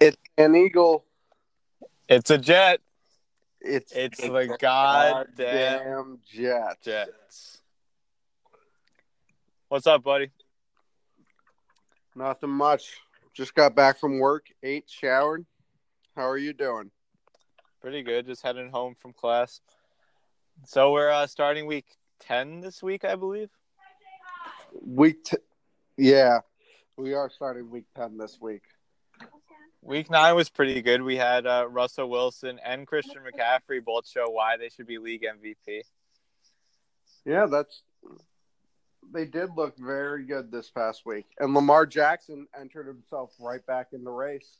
[0.00, 1.04] It's an eagle.
[2.08, 2.80] It's a jet.
[3.60, 6.76] It's It's the goddamn goddamn jet.
[6.82, 7.60] Jets.
[9.68, 10.30] What's up, buddy?
[12.14, 13.00] Nothing much.
[13.32, 15.44] Just got back from work, ate, showered.
[16.14, 16.92] How are you doing?
[17.80, 18.26] Pretty good.
[18.26, 19.60] Just heading home from class.
[20.66, 21.86] So we're uh, starting week
[22.20, 23.50] ten this week, I believe.
[24.86, 25.36] Week, t-
[25.96, 26.40] yeah,
[26.96, 28.62] we are starting week ten this week.
[29.82, 31.02] Week nine was pretty good.
[31.02, 35.24] We had uh, Russell Wilson and Christian McCaffrey both show why they should be league
[35.24, 35.82] MVP.
[37.24, 37.82] Yeah, that's.
[39.12, 43.88] They did look very good this past week, and Lamar Jackson entered himself right back
[43.92, 44.58] in the race.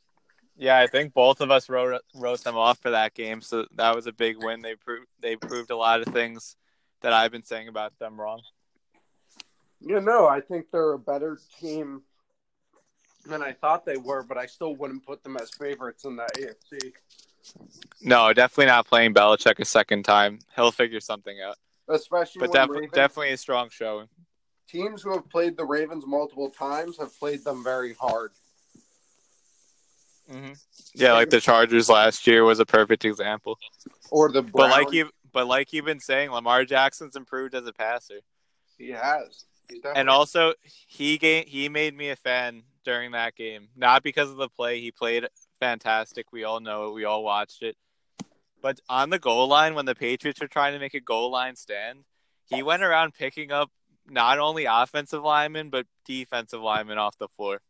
[0.55, 3.95] Yeah, I think both of us wrote wrote them off for that game, so that
[3.95, 4.61] was a big win.
[4.61, 6.55] They proved they proved a lot of things
[7.01, 8.41] that I've been saying about them wrong.
[9.81, 12.03] You know, I think they're a better team
[13.27, 16.31] than I thought they were, but I still wouldn't put them as favorites in that
[16.35, 16.93] AFC.
[18.01, 20.39] No, definitely not playing Belichick a second time.
[20.55, 21.57] He'll figure something out.
[21.87, 24.07] Especially But def- Ravens- definitely a strong showing.
[24.67, 28.31] teams who have played the Ravens multiple times have played them very hard.
[30.29, 30.53] hmm
[30.95, 33.59] Yeah, like the Chargers last year was a perfect example.
[34.09, 37.73] Or the But like you, but like you've been saying, Lamar Jackson's improved as a
[37.73, 38.21] passer,
[38.77, 39.45] he has.
[39.67, 43.67] Definitely- and also he ga- he made me a fan during that game.
[43.75, 45.27] Not because of the play, he played
[45.59, 46.31] fantastic.
[46.31, 46.93] We all know it.
[46.93, 47.75] We all watched it.
[48.61, 51.55] But on the goal line, when the Patriots were trying to make a goal line
[51.55, 52.05] stand,
[52.45, 53.69] he went around picking up
[54.07, 57.61] not only offensive linemen but defensive linemen off the floor.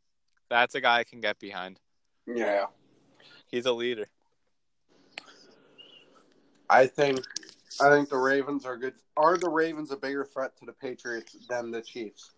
[0.49, 1.79] That's a guy I can get behind.
[2.27, 2.65] yeah,
[3.47, 4.05] He's a leader.
[6.69, 7.19] I think
[7.81, 8.93] I think the Ravens are good.
[9.17, 12.31] Are the Ravens a bigger threat to the Patriots than the Chiefs?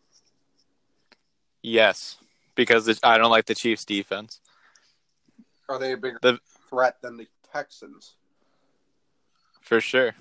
[1.61, 2.17] Yes,
[2.57, 4.41] because I don't like the Chiefs' defense.
[5.69, 8.15] Are they a bigger The- threat than the Texans?
[9.61, 10.13] For sure.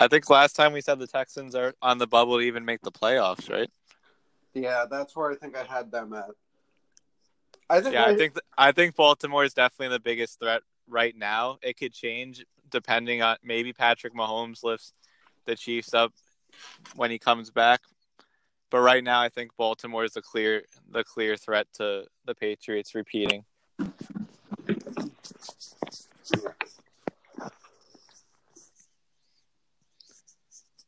[0.00, 2.80] I think last time we said the Texans are on the bubble to even make
[2.80, 3.70] the playoffs, right?
[4.54, 6.30] Yeah, that's where I think I had them at.
[7.68, 10.62] I think Yeah, I, I think th- I think Baltimore is definitely the biggest threat
[10.86, 11.58] right now.
[11.62, 14.92] It could change depending on maybe Patrick Mahomes lifts
[15.46, 16.12] the Chiefs up
[16.94, 17.80] when he comes back.
[18.74, 22.96] But right now, I think Baltimore is the clear the clear threat to the Patriots
[22.96, 23.44] repeating.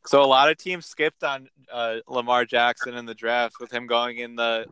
[0.05, 3.87] So a lot of teams skipped on uh, Lamar Jackson in the draft with him
[3.87, 4.65] going in the.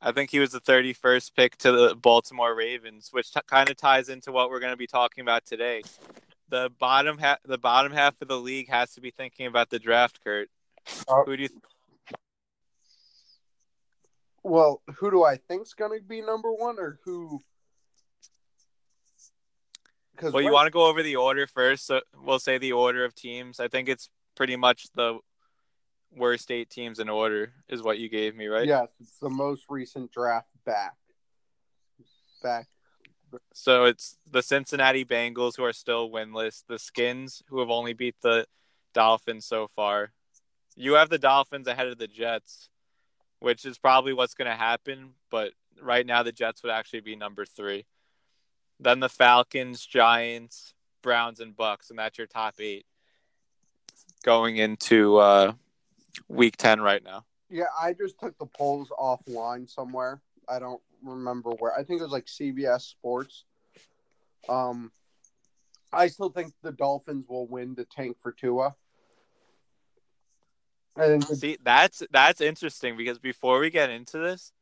[0.00, 3.76] I think he was the 31st pick to the Baltimore Ravens, which t- kind of
[3.76, 5.82] ties into what we're going to be talking about today.
[6.48, 9.78] The bottom half, the bottom half of the league has to be thinking about the
[9.78, 10.48] draft, Kurt.
[11.08, 11.48] Uh, Who do you?
[14.44, 17.40] well, who do I think's going to be number one, or who?
[20.14, 21.86] Because Well, you want to go over the order first.
[21.86, 23.60] So we'll say the order of teams.
[23.60, 25.18] I think it's pretty much the
[26.14, 28.66] worst eight teams in order is what you gave me, right?
[28.66, 30.94] Yes, it's the most recent draft back.
[32.42, 32.68] Back.
[33.52, 38.16] So it's the Cincinnati Bengals who are still winless, the Skins who have only beat
[38.22, 38.46] the
[38.94, 40.12] Dolphins so far.
[40.76, 42.68] You have the Dolphins ahead of the Jets,
[43.40, 47.16] which is probably what's going to happen, but right now the Jets would actually be
[47.16, 47.84] number 3.
[48.78, 52.84] Then the Falcons, Giants, Browns and Bucs and that's your top 8
[54.24, 55.52] going into uh
[56.28, 57.24] week 10 right now.
[57.48, 60.20] Yeah, I just took the polls offline somewhere.
[60.48, 61.72] I don't remember where.
[61.72, 63.44] I think it was like CBS Sports.
[64.48, 64.92] Um,
[65.92, 68.74] I still think the Dolphins will win the tank for Tua.
[70.96, 74.52] The, See, that's that's interesting because before we get into this,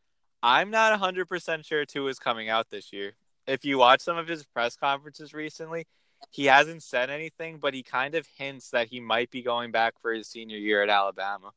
[0.42, 3.12] I'm not 100% sure Tua is coming out this year.
[3.46, 5.86] If you watch some of his press conferences recently,
[6.30, 9.94] he hasn't said anything, but he kind of hints that he might be going back
[10.00, 11.52] for his senior year at Alabama,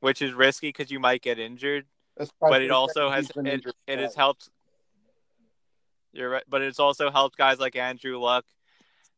[0.00, 1.86] which is risky because you might get injured.
[2.40, 4.48] But it also has it, it has helped.
[6.12, 8.44] You're right, but it's also helped guys like Andrew Luck.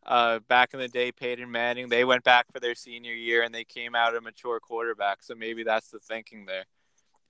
[0.04, 3.54] Uh, back in the day, Peyton Manning, they went back for their senior year and
[3.54, 5.22] they came out a mature quarterback.
[5.22, 6.64] So maybe that's the thinking there.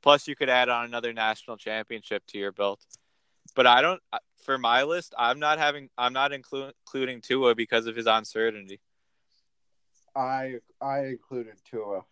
[0.03, 2.81] Plus, you could add on another national championship to your belt.
[3.55, 4.01] But I don't.
[4.45, 5.91] For my list, I'm not having.
[5.99, 8.81] I'm not inclu- including Tua because of his uncertainty.
[10.17, 12.05] I I included Tua.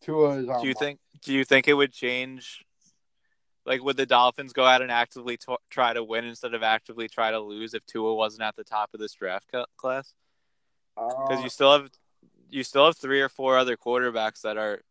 [0.00, 0.62] Tua is on.
[0.62, 0.98] Do you think?
[1.26, 2.64] Do you think it would change?
[3.66, 7.08] Like, would the Dolphins go out and actively t- try to win instead of actively
[7.08, 10.14] try to lose if Tua wasn't at the top of this draft cu- class?
[10.94, 11.90] Because Uh, you still have
[12.48, 14.82] you still have three or four other quarterbacks that are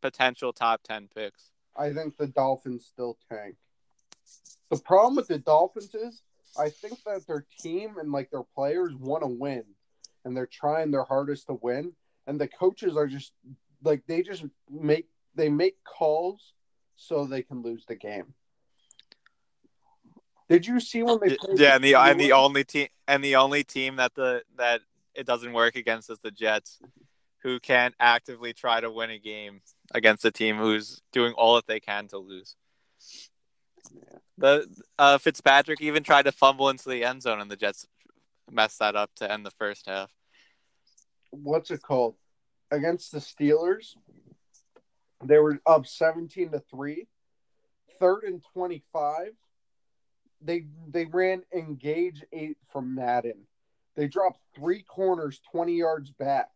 [0.00, 1.50] potential top ten picks.
[1.76, 3.56] I think the Dolphins still tank.
[4.70, 6.22] The problem with the Dolphins is
[6.58, 9.64] I think that their team and like their players want to win
[10.24, 11.92] and they're trying their hardest to win
[12.26, 13.34] and the coaches are just
[13.82, 16.54] like they just make they make calls
[16.96, 18.34] so they can lose the game.
[20.48, 23.36] Did you see when they played Yeah, and the and the only team and the
[23.36, 24.80] only team that the that
[25.14, 26.78] it doesn't work against is the Jets
[27.42, 29.60] who can't actively try to win a game
[29.94, 32.56] against a team who's doing all that they can to lose.
[33.92, 34.18] Yeah.
[34.38, 37.86] The uh, Fitzpatrick even tried to fumble into the end zone, and the Jets
[38.50, 40.10] messed that up to end the first half.
[41.30, 42.16] What's it called?
[42.70, 43.94] Against the Steelers,
[45.24, 47.08] they were up seventeen to three.
[47.98, 49.32] Third and twenty-five.
[50.42, 53.46] They they ran engage eight from Madden.
[53.94, 56.50] They dropped three corners twenty yards back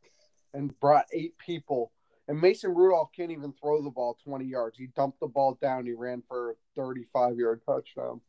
[0.52, 1.92] and brought eight people
[2.30, 4.78] and Mason Rudolph can't even throw the ball 20 yards.
[4.78, 5.84] He dumped the ball down.
[5.84, 8.20] He ran for a 35 yard touchdown.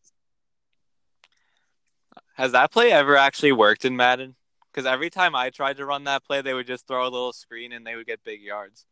[2.33, 4.33] Has that play ever actually worked in Madden?
[4.71, 7.31] Because every time I tried to run that play, they would just throw a little
[7.31, 8.87] screen and they would get big yards.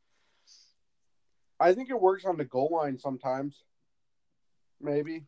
[1.60, 3.64] I think it works on the goal line sometimes.
[4.82, 5.26] Maybe.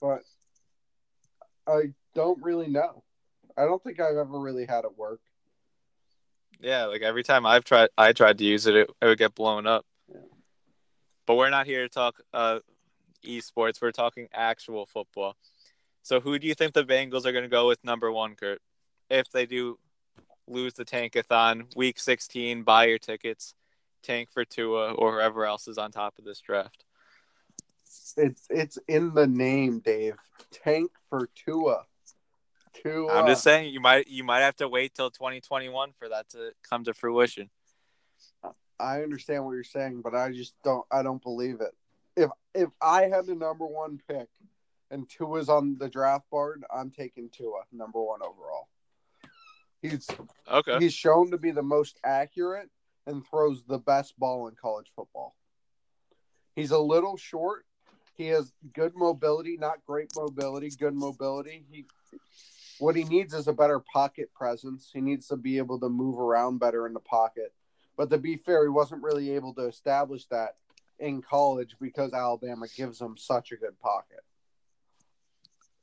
[0.00, 0.22] But
[1.66, 3.02] I don't really know.
[3.56, 5.20] I don't think I've ever really had it work.
[6.60, 9.34] Yeah, like every time I've tried, I tried to use it, it, it would get
[9.34, 9.86] blown up.
[10.08, 10.20] Yeah.
[11.26, 12.60] But we're not here to talk uh,
[13.24, 13.80] esports.
[13.80, 15.36] We're talking actual football.
[16.02, 18.60] So, who do you think the Bengals are going to go with number one, Kurt?
[19.08, 19.78] If they do
[20.46, 23.54] lose the Tankathon, Week 16, buy your tickets,
[24.02, 26.84] tank for Tua or whoever else is on top of this draft.
[28.16, 30.16] It's it's in the name, Dave.
[30.50, 31.84] Tank for Tua
[32.82, 33.08] to.
[33.08, 36.28] Uh, I'm just saying you might you might have to wait till 2021 for that
[36.30, 37.50] to come to fruition.
[38.78, 40.86] I understand what you're saying, but I just don't.
[40.90, 41.72] I don't believe it.
[42.16, 44.28] If if I had the number one pick
[44.90, 48.68] and Tua's on the draft board, I'm taking Tua number one overall.
[49.82, 50.08] He's
[50.50, 50.78] okay.
[50.78, 52.68] He's shown to be the most accurate
[53.06, 55.36] and throws the best ball in college football.
[56.54, 57.64] He's a little short.
[58.16, 61.64] He has good mobility, not great mobility, good mobility.
[61.70, 61.86] He
[62.78, 64.90] what he needs is a better pocket presence.
[64.92, 67.52] He needs to be able to move around better in the pocket.
[67.96, 70.54] But to be fair, he wasn't really able to establish that
[70.98, 74.20] in college because Alabama gives him such a good pocket.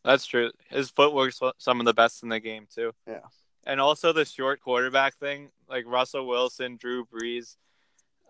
[0.04, 0.52] That's true.
[0.70, 2.94] His footwork's some of the best in the game too.
[3.08, 3.20] Yeah.
[3.68, 7.58] And also the short quarterback thing, like Russell Wilson, Drew Brees,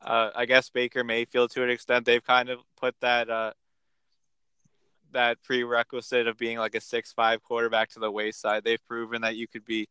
[0.01, 3.53] uh, I guess Baker Mayfield to an extent, they've kind of put that uh,
[5.11, 8.63] that prerequisite of being like a six five quarterback to the wayside.
[8.63, 9.87] They've proven that you could be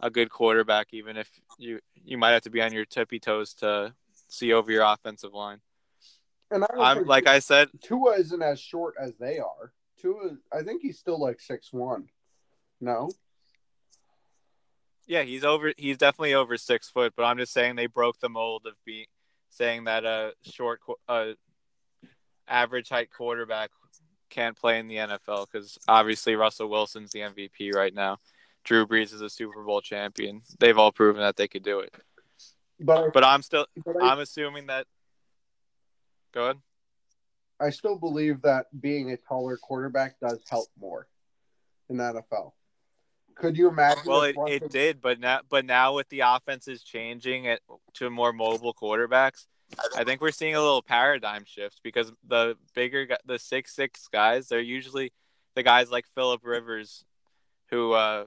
[0.00, 3.54] a good quarterback even if you you might have to be on your tippy toes
[3.54, 3.94] to
[4.28, 5.60] see over your offensive line.
[6.50, 9.72] And I am like I said, Tua isn't as short as they are.
[10.00, 12.08] Tua, I think he's still like six one.
[12.80, 13.10] No.
[15.10, 15.72] Yeah, he's over.
[15.76, 17.14] He's definitely over six foot.
[17.16, 19.06] But I'm just saying they broke the mold of being
[19.48, 20.78] saying that a short,
[21.08, 21.32] uh,
[22.46, 23.70] average height quarterback
[24.28, 28.18] can't play in the NFL because obviously Russell Wilson's the MVP right now.
[28.62, 30.42] Drew Brees is a Super Bowl champion.
[30.60, 31.92] They've all proven that they could do it.
[32.78, 34.86] But but I'm still but I, I'm assuming that.
[36.32, 36.56] Go ahead.
[37.58, 41.08] I still believe that being a taller quarterback does help more
[41.88, 42.52] in the NFL.
[43.40, 44.02] Could you imagine?
[44.04, 47.60] Well, it, it did, but now but now with the offenses changing it
[47.94, 49.46] to more mobile quarterbacks,
[49.96, 54.48] I think we're seeing a little paradigm shift because the bigger, the six six guys,
[54.48, 55.12] they're usually
[55.54, 57.04] the guys like Philip Rivers,
[57.70, 58.26] who uh,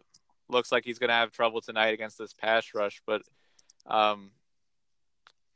[0.49, 3.01] looks like he's going to have trouble tonight against this pass rush.
[3.05, 3.21] But
[3.85, 4.31] um,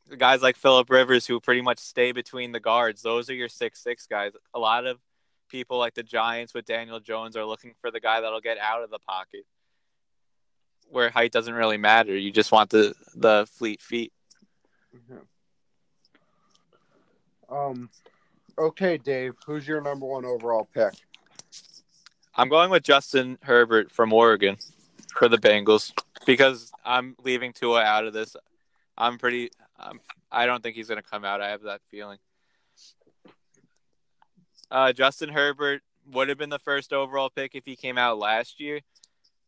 [0.07, 3.49] the guys like Philip Rivers, who pretty much stay between the guards, those are your
[3.49, 4.33] six six guys.
[4.53, 4.99] A lot of
[5.47, 8.83] people like the Giants with Daniel Jones are looking for the guy that'll get out
[8.83, 9.45] of the pocket,
[10.89, 12.15] where height doesn't really matter.
[12.15, 14.13] You just want the the fleet feet.
[14.95, 15.17] Mm-hmm.
[17.53, 17.89] Um,
[18.57, 20.93] okay, Dave, who's your number one overall pick?
[22.35, 24.57] I'm going with Justin Herbert from Oregon
[25.15, 25.91] for the Bengals
[26.25, 28.35] because I'm leaving Tua out of this.
[28.97, 29.49] I'm pretty.
[29.79, 29.99] Um,
[30.31, 31.41] I don't think he's going to come out.
[31.41, 32.19] I have that feeling.
[34.69, 35.81] Uh, Justin Herbert
[36.11, 38.81] would have been the first overall pick if he came out last year,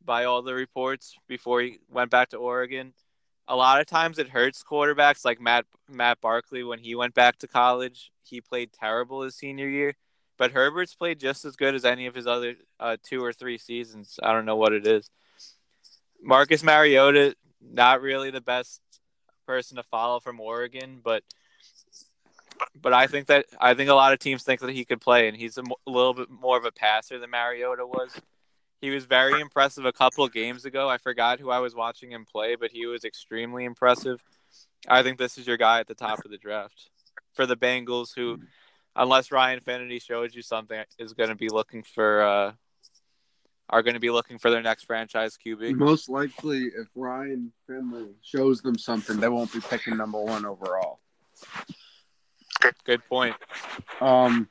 [0.04, 2.94] by all the reports before he went back to Oregon
[3.50, 7.40] a lot of times it hurts quarterbacks like Matt Matt Barkley when he went back
[7.40, 8.12] to college.
[8.24, 9.96] He played terrible his senior year,
[10.38, 13.58] but Herbert's played just as good as any of his other uh, two or three
[13.58, 14.20] seasons.
[14.22, 15.10] I don't know what it is.
[16.22, 18.82] Marcus Mariota, not really the best
[19.48, 21.24] person to follow from Oregon, but
[22.80, 25.28] but I think that I think a lot of teams think that he could play,
[25.28, 28.20] and he's a, a little bit more of a passer than Mariota was.
[28.82, 30.88] He was very impressive a couple games ago.
[30.88, 34.24] I forgot who I was watching him play, but he was extremely impressive.
[34.88, 36.90] I think this is your guy at the top of the draft
[37.34, 38.40] for the Bengals, who,
[38.96, 42.52] unless Ryan Finley shows you something, is going to be looking for uh,
[43.70, 45.76] are going to be looking for their next franchise QB.
[45.76, 51.00] Most likely, if Ryan Finley shows them something, they won't be picking number one overall.
[52.86, 53.36] Good point.
[54.02, 54.50] Um,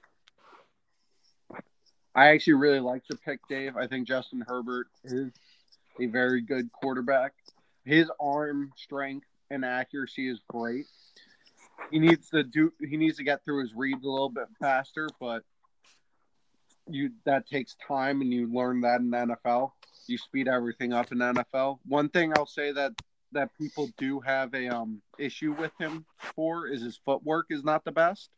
[2.14, 3.76] I actually really like the pick, Dave.
[3.76, 5.30] I think Justin Herbert is
[6.00, 7.32] a very good quarterback.
[7.84, 10.86] His arm strength and accuracy is great.
[11.90, 12.72] He needs to do.
[12.80, 15.42] He needs to get through his reads a little bit faster, but
[16.88, 19.72] you that takes time, and you learn that in NFL.
[20.06, 21.78] You speed everything up in NFL.
[21.86, 22.92] One thing I'll say that
[23.32, 26.04] that people do have a um issue with him
[26.35, 28.30] for is his footwork is not the best.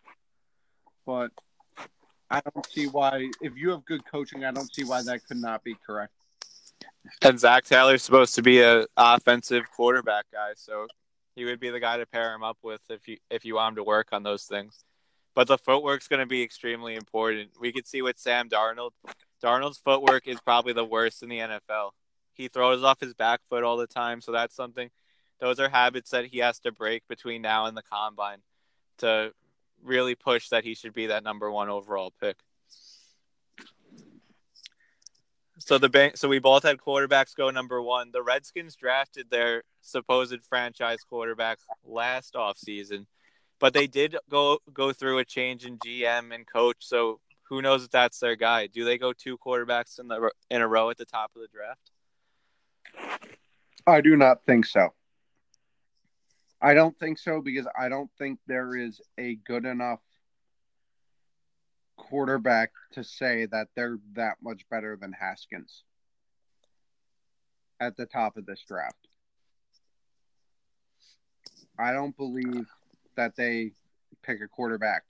[1.07, 1.31] But
[2.31, 5.39] I don't see why if you have good coaching, I don't see why that could
[5.39, 6.13] not be correct.
[7.23, 10.87] And Zac Taylor's supposed to be a offensive quarterback guy, so
[11.35, 13.73] he would be the guy to pair him up with if you if you want
[13.73, 14.85] him to work on those things.
[15.35, 17.51] But the footwork's going to be extremely important.
[17.59, 18.91] We could see with Sam Darnold.
[19.43, 21.91] Darnold's footwork is probably the worst in the NFL.
[22.41, 24.89] He throws off his back foot all the time, so that's something.
[25.41, 28.39] Those are habits that he has to break between now and the combine
[28.99, 29.35] to
[29.83, 32.37] really push that he should be that number one overall pick.
[35.59, 38.11] So the bank, so we both had quarterbacks go number one.
[38.11, 43.05] The Redskins drafted their supposed franchise quarterback last offseason,
[43.59, 46.79] but they did go go through a change in GM and coach.
[46.81, 48.67] So who knows if that's their guy?
[48.67, 51.49] Do they go two quarterbacks in the in a row at the top of the
[51.49, 51.91] draft?
[53.87, 54.91] I do not think so.
[56.63, 60.01] I don't think so because I don't think there is a good enough
[61.97, 65.85] quarterback to say that they're that much better than Haskins
[67.79, 69.09] at the top of this draft.
[71.79, 72.67] I don't believe
[73.17, 73.73] that they
[74.23, 75.05] pick a quarterback,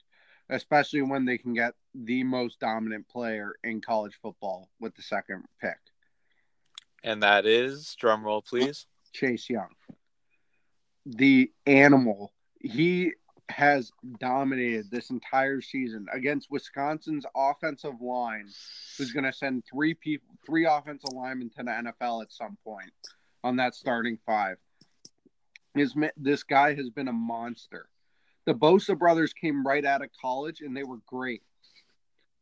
[0.48, 5.44] especially when they can get the most dominant player in college football with the second
[5.60, 5.78] pick.
[7.02, 8.86] And that is drum roll, please.
[9.12, 9.68] Chase Young.
[11.06, 12.32] The animal.
[12.60, 13.12] He
[13.48, 18.48] has dominated this entire season against Wisconsin's offensive line,
[18.96, 22.92] who's going to send three people, three offensive linemen to the NFL at some point
[23.42, 24.56] on that starting five.
[25.74, 27.86] His, this guy has been a monster.
[28.46, 31.42] The Bosa brothers came right out of college and they were great.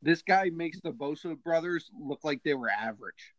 [0.00, 3.34] This guy makes the Bosa brothers look like they were average.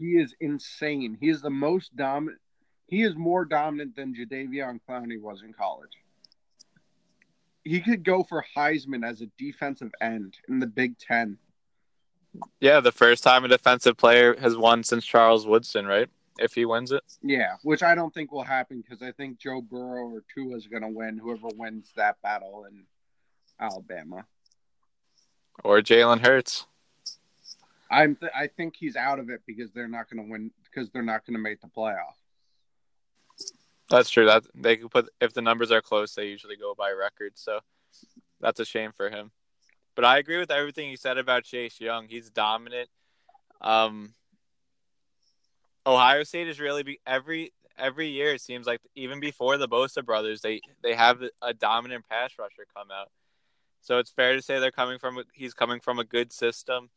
[0.00, 1.18] He is insane.
[1.20, 2.40] He is the most dominant.
[2.86, 5.92] He is more dominant than Jadeveon Clowney was in college.
[7.64, 11.36] He could go for Heisman as a defensive end in the Big Ten.
[12.60, 16.08] Yeah, the first time a defensive player has won since Charles Woodson, right?
[16.38, 17.02] If he wins it.
[17.22, 20.66] Yeah, which I don't think will happen because I think Joe Burrow or Tua is
[20.66, 21.18] going to win.
[21.18, 22.84] Whoever wins that battle in
[23.60, 24.24] Alabama.
[25.62, 26.66] Or Jalen Hurts.
[27.90, 30.90] I'm th- I think he's out of it because they're not going to win because
[30.90, 32.14] they're not going to make the playoff.
[33.90, 34.26] That's true.
[34.26, 37.32] That they can put if the numbers are close, they usually go by record.
[37.34, 37.60] So
[38.40, 39.32] that's a shame for him.
[39.96, 42.06] But I agree with everything you said about Chase Young.
[42.08, 42.88] He's dominant.
[43.60, 44.14] Um,
[45.84, 48.34] Ohio State is really be every every year.
[48.34, 52.66] It seems like even before the Bosa brothers, they they have a dominant pass rusher
[52.74, 53.10] come out.
[53.80, 56.90] So it's fair to say they're coming from he's coming from a good system.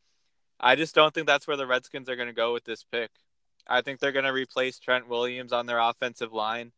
[0.60, 3.10] I just don't think that's where the Redskins are going to go with this pick.
[3.66, 6.72] I think they're going to replace Trent Williams on their offensive line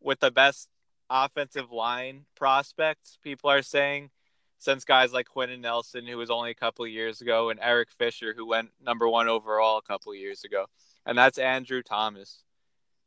[0.00, 0.68] with the best
[1.08, 4.10] offensive line prospects, people are saying,
[4.58, 8.34] since guys like Quenton Nelson, who was only a couple years ago, and Eric Fisher,
[8.36, 10.66] who went number one overall a couple years ago.
[11.04, 12.42] And that's Andrew Thomas.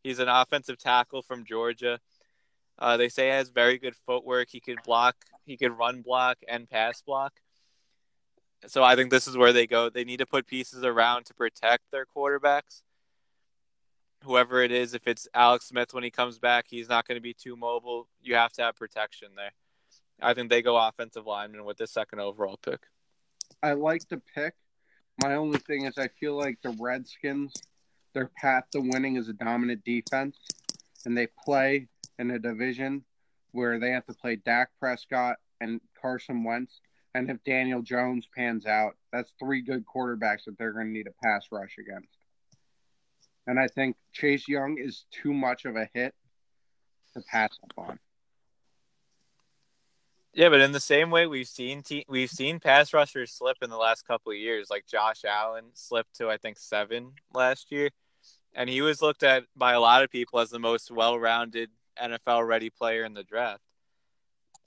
[0.03, 1.99] He's an offensive tackle from Georgia.
[2.77, 4.47] Uh, they say he has very good footwork.
[4.49, 7.33] He could block, he could run block and pass block.
[8.67, 9.89] So I think this is where they go.
[9.89, 12.81] They need to put pieces around to protect their quarterbacks.
[14.23, 17.21] Whoever it is, if it's Alex Smith when he comes back, he's not going to
[17.21, 18.07] be too mobile.
[18.21, 19.51] You have to have protection there.
[20.21, 22.81] I think they go offensive lineman with the second overall pick.
[23.63, 24.55] I like the pick.
[25.23, 27.53] My only thing is, I feel like the Redskins,
[28.13, 30.37] their path to winning is a dominant defense,
[31.05, 31.87] and they play
[32.17, 33.05] in a division
[33.51, 36.81] where they have to play Dak Prescott and Carson Wentz.
[37.15, 41.07] And if Daniel Jones pans out, that's three good quarterbacks that they're going to need
[41.07, 42.15] a pass rush against.
[43.47, 46.13] And I think Chase Young is too much of a hit
[47.15, 47.99] to pass up on.
[50.33, 53.71] Yeah, but in the same way we've seen te- we've seen pass rushers slip in
[53.71, 57.89] the last couple of years, like Josh Allen slipped to I think seven last year,
[58.53, 62.47] and he was looked at by a lot of people as the most well-rounded NFL
[62.47, 63.63] ready player in the draft.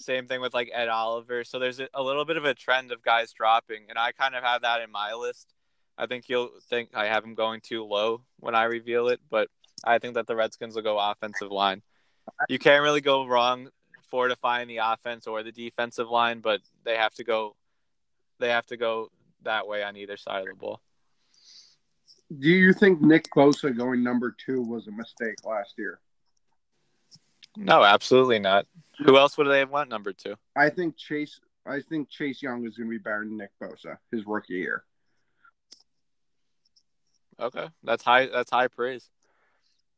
[0.02, 1.44] Same thing with like Ed Oliver.
[1.44, 4.42] So there's a, little bit of a trend of guys dropping, and I kind of
[4.42, 5.54] have that in my list.
[5.96, 9.48] I think you'll think I have him going too low when I reveal it, but
[9.84, 11.82] I think that the Redskins will go offensive line.
[12.48, 13.68] You can't really go wrong
[14.10, 17.56] fortifying the offense or the defensive line, but they have to go
[18.38, 19.10] they have to go
[19.42, 20.80] that way on either side of the ball.
[22.38, 26.00] Do you think Nick Bosa going number two was a mistake last year?
[27.56, 28.66] No, absolutely not.
[29.04, 30.36] Who else would they have went number two?
[30.56, 31.40] I think Chase.
[31.66, 34.84] I think Chase Young is going to be better than Nick Bosa his rookie year.
[37.38, 38.26] Okay, that's high.
[38.26, 39.08] That's high praise.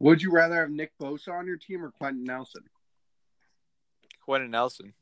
[0.00, 2.62] Would you rather have Nick Bosa on your team or Quenton Nelson?
[4.25, 4.92] Quenton Nelson.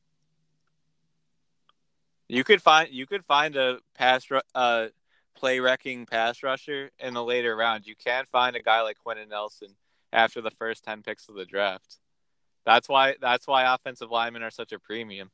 [2.29, 4.89] You could find you could find a pass uh
[5.35, 7.87] play wrecking pass rusher in the later round.
[7.87, 9.75] You can't find a guy like Quenton Nelson
[10.13, 11.99] after the first ten picks of the draft.
[12.65, 15.31] That's why that's why offensive linemen are such a premium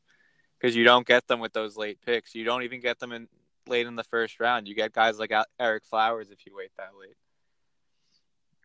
[0.58, 2.34] because you don't get them with those late picks.
[2.34, 3.28] You don't even get them in
[3.66, 4.66] late in the first round.
[4.66, 5.30] You get guys like
[5.60, 7.16] Ereck Flowers if you wait that late.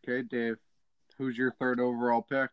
[0.08, 0.58] Okay, Dave.
[1.18, 2.50] Who's your third overall pick?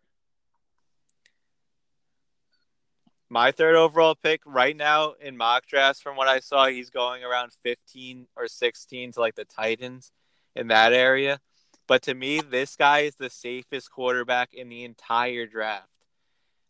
[3.32, 7.22] My third overall pick right now in mock drafts, from what I saw, he's going
[7.22, 10.10] around 15 or 16 to like the Titans
[10.56, 11.38] in that area.
[11.86, 15.89] But to me, this guy is the safest quarterback in the entire draft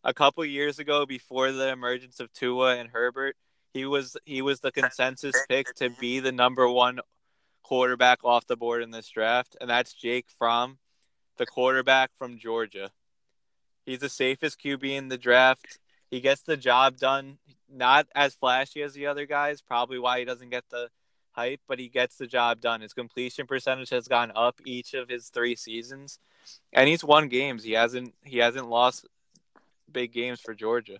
[0.03, 3.35] a couple years ago before the emergence of Tua and Herbert,
[3.73, 6.99] he was he was the consensus pick to be the number one
[7.63, 10.77] quarterback off the board in this draft, and that's Jake Fromm,
[11.37, 12.91] the quarterback from Georgia.
[13.85, 15.79] He's the safest QB in the draft.
[16.09, 17.37] He gets the job done.
[17.73, 20.89] Not as flashy as the other guys, probably why he doesn't get the
[21.31, 22.81] hype, but he gets the job done.
[22.81, 26.19] His completion percentage has gone up each of his three seasons,
[26.73, 27.63] and he's won games.
[27.63, 29.07] He hasn't he hasn't lost
[29.91, 30.97] big games for Georgia.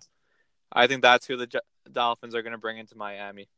[0.72, 1.48] I think that's who the
[1.90, 3.48] Dolphins are going to bring into Miami.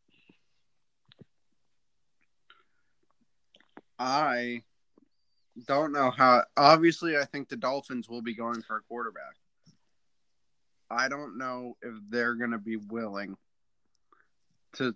[3.99, 4.63] I
[5.67, 6.45] don't know how.
[6.57, 9.37] Obviously, I think the Dolphins will be going for a quarterback.
[10.91, 13.37] I don't know if they're going to be willing
[14.75, 14.95] to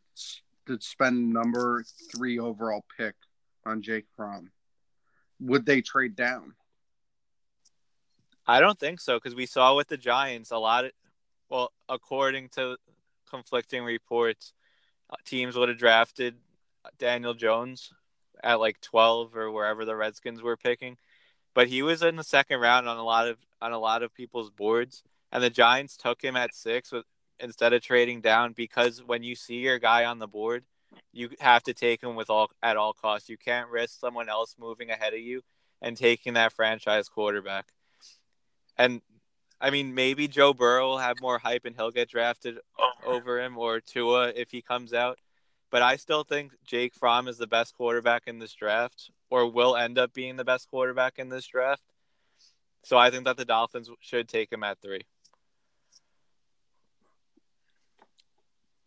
[0.66, 1.82] to spend number
[2.14, 3.14] three overall pick
[3.64, 4.50] on Jake Fromm.
[5.40, 6.54] Would they trade down?
[8.48, 10.92] I don't think so because we saw with the Giants a lot of,
[11.50, 12.78] well, according to
[13.28, 14.54] conflicting reports,
[15.10, 16.36] uh, teams would have drafted
[16.98, 17.92] Daniel Jones
[18.42, 20.96] at like 12 or wherever the Redskins were picking,
[21.54, 24.14] but he was in the second round on a lot of on a lot of
[24.14, 27.04] people's boards, and the Giants took him at six with,
[27.40, 30.64] instead of trading down because when you see your guy on the board,
[31.12, 33.28] you have to take him with all at all costs.
[33.28, 35.42] You can't risk someone else moving ahead of you
[35.82, 37.66] and taking that franchise quarterback.
[38.78, 39.02] And
[39.60, 42.58] I mean, maybe Joe Burrow will have more hype and he'll get drafted
[43.04, 45.18] over him or Tua if he comes out.
[45.70, 49.76] But I still think Jake Fromm is the best quarterback in this draft or will
[49.76, 51.82] end up being the best quarterback in this draft.
[52.84, 55.02] So I think that the Dolphins should take him at three.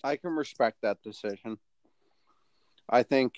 [0.03, 1.59] I can respect that decision.
[2.89, 3.33] I think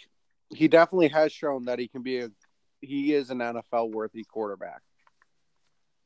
[0.50, 2.30] he definitely has shown that he can be a
[2.80, 4.82] he is an NFL worthy quarterback.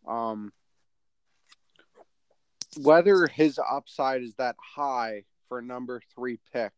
[0.07, 0.51] Um,
[2.77, 6.71] whether his upside is that high for a number three pick,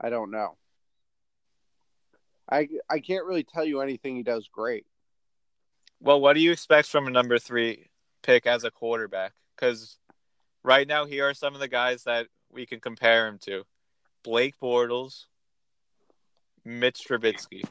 [0.00, 0.56] I don't know.
[2.50, 4.84] I I can't really tell you anything he does great.
[6.00, 7.90] Well, what do you expect from a number three
[8.22, 9.32] pick as a quarterback?
[9.54, 9.98] Because
[10.64, 13.64] right now, here are some of the guys that we can compare him to:
[14.24, 15.26] Blake Bortles,
[16.64, 17.62] Mitch Trubisky.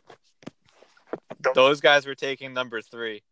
[1.53, 3.23] Those guys were taking number three.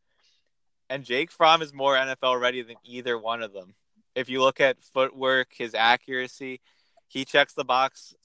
[0.90, 3.76] And Jake Fromm is more NFL ready than either one of them.
[4.16, 6.62] If you look at footwork, his accuracy,
[7.08, 8.16] he checks the box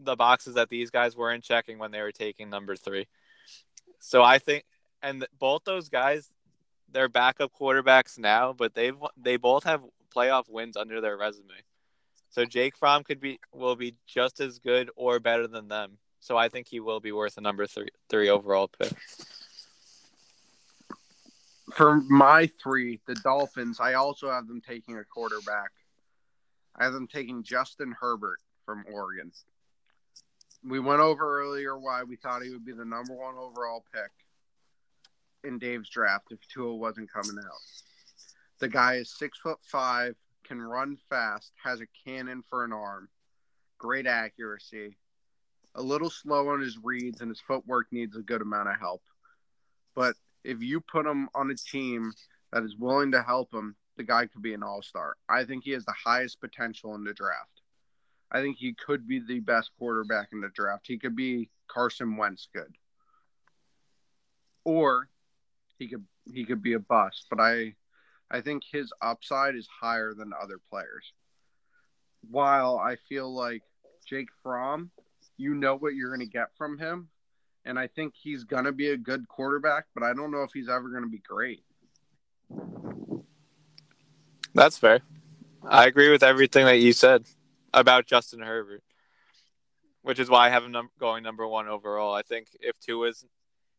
[0.00, 3.06] the boxes that these guys weren't checking when they were taking number 3.
[3.98, 4.64] So I think
[5.02, 6.32] and both those guys
[6.90, 9.82] they're backup quarterbacks now, but they've they both have
[10.14, 11.62] playoff wins under their resume.
[12.30, 15.98] So Jake Fromm could be will be just as good or better than them.
[16.20, 18.92] So I think he will be worth a number three three overall pick
[21.72, 25.70] for my three, the Dolphins, I also have them taking a quarterback.
[26.76, 29.32] I have them taking Justin Herbert from Oregon.
[30.64, 34.10] We went over earlier why we thought he would be the number one overall pick
[35.44, 37.60] in Dave's draft if Tua wasn't coming out.
[38.58, 43.08] The guy is six foot five, can run fast, has a cannon for an arm,
[43.78, 44.96] great accuracy,
[45.74, 49.02] a little slow on his reads, and his footwork needs a good amount of help.
[49.94, 52.12] But if you put him on a team
[52.52, 55.16] that is willing to help him, the guy could be an all star.
[55.28, 57.62] I think he has the highest potential in the draft.
[58.30, 60.86] I think he could be the best quarterback in the draft.
[60.86, 62.76] He could be Carson Wentz good.
[64.64, 65.08] Or
[65.78, 67.74] he could he could be a bust, but I
[68.30, 71.12] I think his upside is higher than other players.
[72.28, 73.62] While I feel like
[74.06, 74.90] Jake Fromm,
[75.38, 77.08] you know what you're going to get from him,
[77.68, 80.52] and I think he's going to be a good quarterback, but I don't know if
[80.52, 81.62] he's ever going to be great.
[84.54, 85.00] That's fair.
[85.62, 87.26] I agree with everything that you said
[87.74, 88.82] about Justin Herbert,
[90.00, 92.14] which is why I have him num- going number one overall.
[92.14, 93.24] I think if two is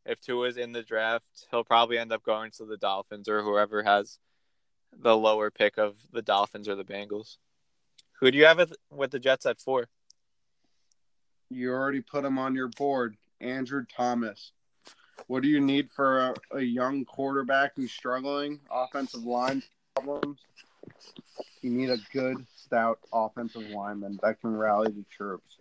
[0.06, 3.42] if Tua is in the draft, he'll probably end up going to the Dolphins or
[3.42, 4.20] whoever has
[4.98, 7.38] the lower pick of the Dolphins or the Bengals.
[8.20, 9.88] Who do you have with, with the Jets at four?
[11.50, 14.52] You already put him on your board, Andrew Thomas.
[15.28, 18.60] What do you need for a, a young quarterback who's struggling?
[18.72, 19.62] Offensive line
[19.96, 20.40] problems.
[21.62, 25.58] You need a good, stout offensive lineman that can rally the troops.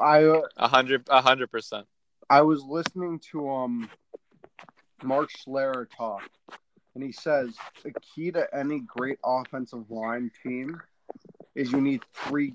[0.00, 1.86] I uh, hundred, a hundred percent.
[2.28, 3.88] I was listening to um
[5.02, 6.28] Mark Schlereth talk,
[6.94, 10.80] and he says the key to any great offensive line team
[11.54, 12.52] is you need three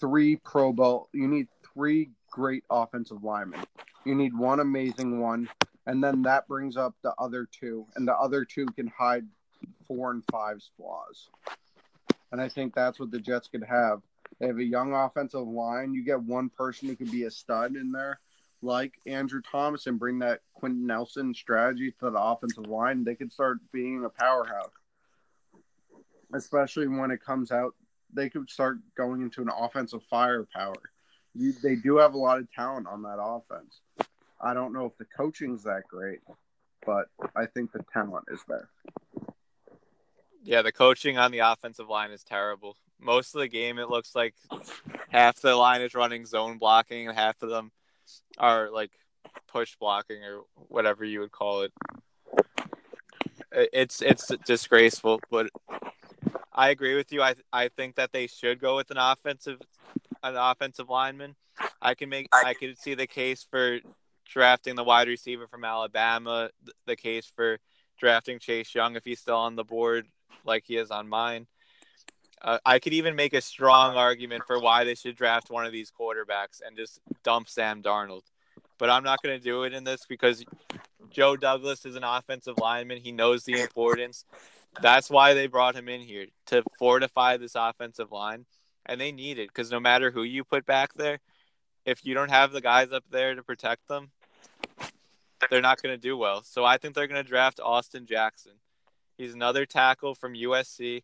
[0.00, 1.08] three Pro Bowl.
[1.12, 3.64] You need three great offensive linemen.
[4.04, 5.48] You need one amazing one,
[5.86, 9.26] and then that brings up the other two, and the other two can hide
[9.86, 11.28] four and five's flaws.
[12.32, 14.02] And I think that's what the Jets could have.
[14.38, 15.94] They have a young offensive line.
[15.94, 18.20] You get one person who could be a stud in there,
[18.62, 23.32] like Andrew Thomas and bring that Quenton Nelson strategy to the offensive line, they could
[23.32, 24.70] start being a powerhouse.
[26.34, 27.74] Especially when it comes out,
[28.12, 30.74] they could start going into an offensive firepower.
[31.38, 33.80] You, they do have a lot of talent on that offense.
[34.40, 36.18] I don't know if the coaching's that great,
[36.84, 38.68] but I think the talent is there.
[40.42, 42.76] Yeah, the coaching on the offensive line is terrible.
[43.00, 44.34] Most of the game, it looks like
[45.10, 47.70] half the line is running zone blocking, and half of them
[48.38, 48.90] are like
[49.46, 51.72] push blocking or whatever you would call it.
[53.52, 55.50] It's it's disgraceful, but
[56.52, 57.22] I agree with you.
[57.22, 59.60] I I think that they should go with an offensive
[60.22, 61.34] an offensive lineman.
[61.80, 63.80] I can make I could see the case for
[64.28, 66.50] drafting the wide receiver from Alabama,
[66.86, 67.58] the case for
[67.98, 70.06] drafting Chase Young if he's still on the board
[70.44, 71.46] like he is on mine.
[72.40, 75.72] Uh, I could even make a strong argument for why they should draft one of
[75.72, 78.22] these quarterbacks and just dump Sam Darnold.
[78.78, 80.44] But I'm not going to do it in this because
[81.10, 82.98] Joe Douglas is an offensive lineman.
[82.98, 84.24] He knows the importance.
[84.80, 88.46] That's why they brought him in here to fortify this offensive line.
[88.88, 91.18] And they need it because no matter who you put back there,
[91.84, 94.10] if you don't have the guys up there to protect them,
[95.50, 96.42] they're not going to do well.
[96.42, 98.52] So I think they're going to draft Austin Jackson.
[99.16, 101.02] He's another tackle from USC.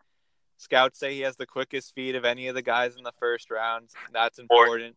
[0.57, 3.51] Scouts say he has the quickest feet of any of the guys in the first
[3.51, 3.90] round.
[4.12, 4.97] That's important.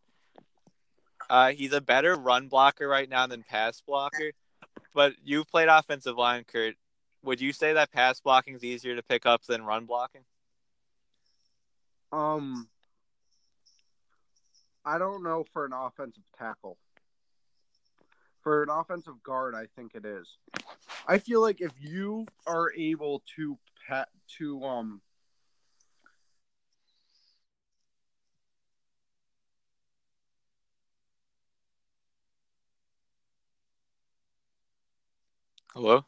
[1.29, 4.31] Uh, he's a better run blocker right now than pass blocker.
[4.93, 6.75] But you've played offensive line, Kurt.
[7.23, 10.21] Would you say that pass blocking is easier to pick up than run blocking?
[12.11, 12.69] Um,
[14.87, 16.77] I don't know for an offensive tackle.
[18.41, 20.37] For an offensive guard, I think it is.
[21.05, 25.01] I feel like if you are able to pat to um
[35.73, 36.05] Hello?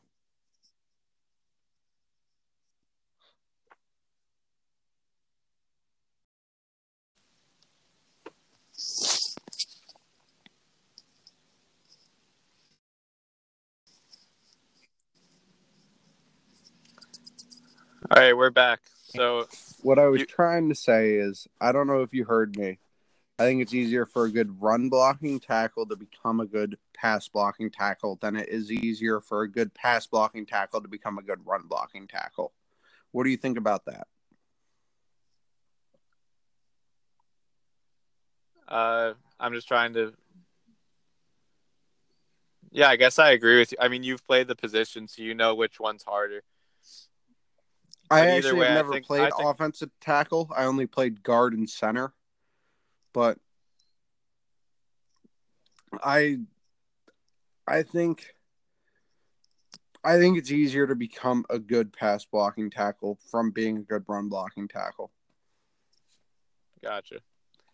[18.11, 18.79] All right, we're back.
[19.09, 19.47] So,
[19.81, 20.25] what I was you...
[20.25, 22.79] trying to say is, I don't know if you heard me.
[23.37, 27.27] I think it's easier for a good run blocking tackle to become a good pass
[27.27, 31.21] blocking tackle than it is easier for a good pass blocking tackle to become a
[31.21, 32.51] good run blocking tackle.
[33.11, 34.07] What do you think about that?
[38.67, 40.13] Uh, I'm just trying to.
[42.71, 43.77] Yeah, I guess I agree with you.
[43.79, 46.41] I mean, you've played the position, so you know which one's harder.
[48.11, 49.49] I actually way, never think, played think...
[49.49, 50.49] offensive tackle.
[50.55, 52.13] I only played guard and center
[53.13, 53.37] but
[56.03, 56.39] I
[57.67, 58.35] I think
[60.03, 64.05] I think it's easier to become a good pass blocking tackle from being a good
[64.07, 65.11] run blocking tackle.
[66.81, 67.19] Gotcha.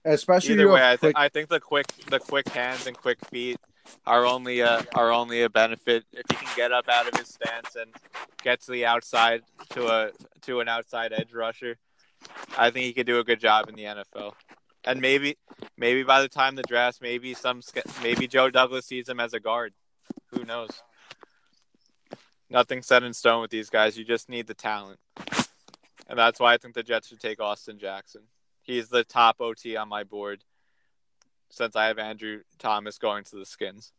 [0.03, 3.23] Especially Either way, have I, th- I think the quick the quick hands and quick
[3.29, 3.57] feet
[4.05, 7.29] are only a are only a benefit if he can get up out of his
[7.29, 7.91] stance and
[8.43, 11.77] get to the outside to a to an outside edge rusher.
[12.57, 14.33] I think he could do a good job in the NFL.
[14.83, 15.37] And maybe
[15.77, 17.61] maybe by the time the draft, maybe some
[18.01, 19.73] maybe Joe Douglas sees him as a guard.
[20.31, 20.69] Who knows?
[22.49, 23.97] Nothing set in stone with these guys.
[23.97, 24.99] You just need the talent.
[26.07, 28.21] And that's why I think the Jets should take Austin Jackson.
[28.61, 30.43] He's the top OT on my board
[31.49, 33.91] since I have Andrew Thomas going to the Skins.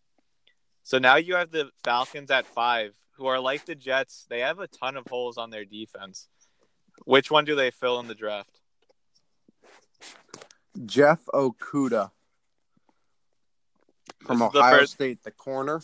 [0.82, 4.26] So now you have the Falcons at five, who are like the Jets.
[4.28, 6.28] They have a ton of holes on their defense.
[7.04, 8.60] Which one do they fill in the draft?
[10.84, 12.10] Jeff Okudah
[14.24, 15.80] from This Ohio first- State, the corner.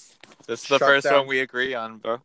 [0.46, 1.20] This is the first down.
[1.20, 2.20] one we agree on, bro.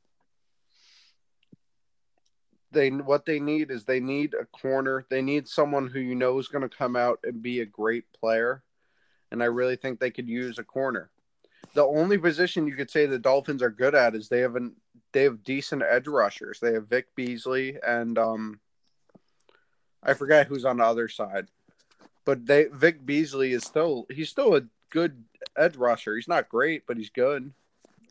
[2.72, 5.06] They what they need is they need a corner.
[5.10, 8.04] They need someone who you know is going to come out and be a great
[8.20, 8.62] player.
[9.32, 11.10] And I really think they could use a corner.
[11.74, 14.76] The only position you could say the Dolphins are good at is they have an
[15.14, 16.60] they have decent edge rushers.
[16.60, 18.60] They have Vic Beasley and um
[20.04, 21.48] I forget who's on the other side.
[22.26, 25.24] But they Vic Beasley is still he's still a good
[25.58, 26.16] edge rusher.
[26.16, 27.52] He's not great, but he's good.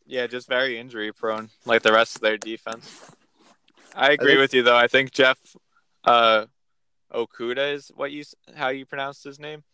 [0.07, 3.11] Yeah, just very injury prone, like the rest of their defense.
[3.95, 4.77] I agree think- with you though.
[4.77, 5.39] I think Jeff
[6.05, 6.47] uh,
[7.13, 8.25] Okudah is what you
[8.55, 9.65] how you pronounce his name.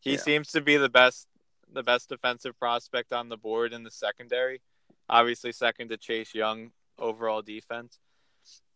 [0.00, 0.18] He Yeah.
[0.18, 1.26] seems to be the best
[1.72, 4.60] the best defensive prospect on the board in the secondary.
[5.08, 8.00] Obviously, second to Chase Young overall defense.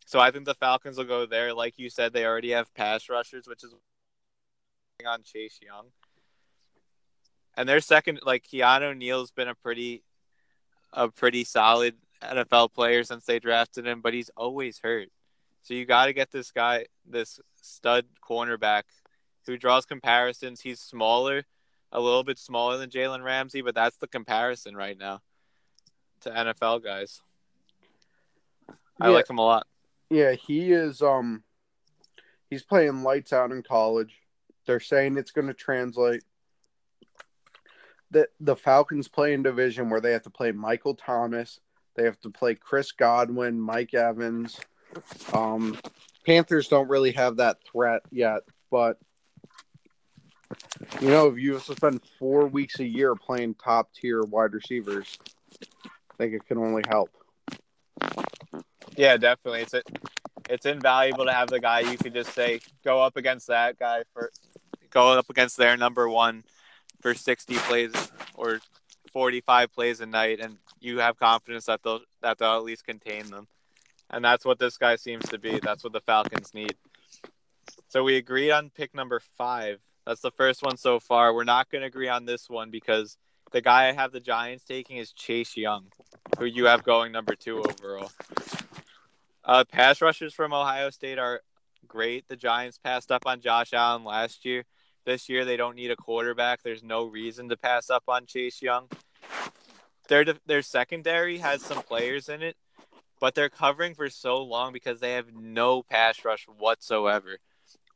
[0.07, 1.53] So I think the Falcons will go there.
[1.53, 3.75] Like you said, they already have pass rushers, which is
[5.05, 5.93] on Chase Young.
[7.57, 10.05] And their second, like Keanu Neal's been a pretty,
[10.93, 15.09] a pretty solid NFL player since they drafted him, but he's always hurt.
[15.63, 18.83] So you got to get this guy, this stud cornerback,
[19.47, 20.61] who draws comparisons.
[20.61, 21.45] He's smaller,
[21.93, 25.21] a little bit smaller than Jalen Ramsey, but that's the comparison right now
[26.21, 27.21] to NFL guys.
[29.01, 29.15] I Yeah.
[29.15, 29.67] like him a lot.
[30.11, 31.03] Yeah, he is.
[31.03, 31.43] Um,
[32.51, 34.15] he's playing lights out in college.
[34.67, 36.23] They're saying it's going to translate.
[38.11, 41.59] The the Falcons play in division where they have to play Michael Thomas.
[41.97, 44.61] They have to play Chris Godwin, Mike Evans.
[45.33, 45.79] Um,
[46.25, 48.99] Panthers don't really have that threat yet, but
[51.01, 55.19] you know, if you spend four weeks a year playing top tier wide receivers,
[55.63, 57.11] I think it can only help.
[58.97, 59.63] Yeah, definitely.
[59.63, 59.83] It's a,
[60.49, 64.03] it's invaluable to have the guy you could just say go up against that guy
[64.13, 64.31] for
[64.91, 66.45] go up against their number one
[67.01, 67.93] for sixty plays
[68.35, 68.61] or
[69.13, 72.87] forty five plays a night, and you have confidence that they'll that they'll at least
[72.87, 73.49] contain them,
[74.11, 75.59] and that's what this guy seems to be.
[75.61, 76.77] That's what the Falcons need.
[77.89, 79.81] So we agreed on pick number five.
[80.07, 81.35] That's the first one so far.
[81.35, 83.17] We're not going to agree on this one because
[83.53, 85.87] the guy I have the Giants taking is Chase Young,
[86.39, 88.11] who you have going number two overall.
[89.45, 91.41] Uh, pass rushers from Ohio State are
[91.87, 92.29] great.
[92.29, 94.65] The Giants passed up on Josh Allen last year.
[95.07, 96.63] This year, they don't need a quarterback.
[96.63, 98.89] There's no reason to pass up on Chase Young.
[100.09, 102.57] Their their secondary has some players in it,
[103.21, 107.39] but they're covering for so long because they have no pass rush whatsoever.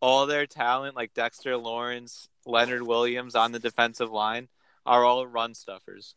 [0.01, 4.49] All their talent, like Dexter Lawrence, Leonard Williams on the defensive line,
[4.87, 6.15] are all run stuffers.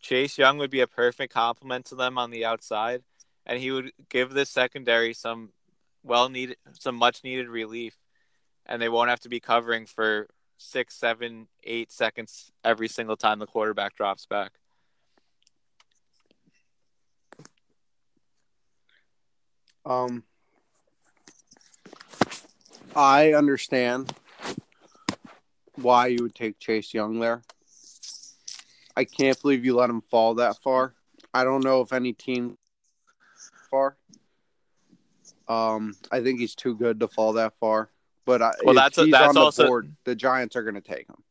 [0.00, 3.02] Chase Young would be a perfect complement to them on the outside
[3.46, 5.50] and he would give this secondary some
[6.02, 7.96] well needed, some much needed relief,
[8.66, 13.38] and they won't have to be covering for six, seven, eight seconds every single time
[13.38, 14.52] the quarterback drops back.
[19.84, 20.22] Um,
[22.94, 24.14] I understand
[25.76, 27.42] why you would take Chase Young there.
[28.96, 30.94] I can't believe you let him fall that far.
[31.32, 32.58] I don't know if any team
[33.70, 33.96] far.
[35.48, 37.88] Um, I think he's too good to fall that far.
[38.24, 39.96] But I, Well, that's a- that's on the also- board.
[40.04, 41.22] The Giants are going to take him.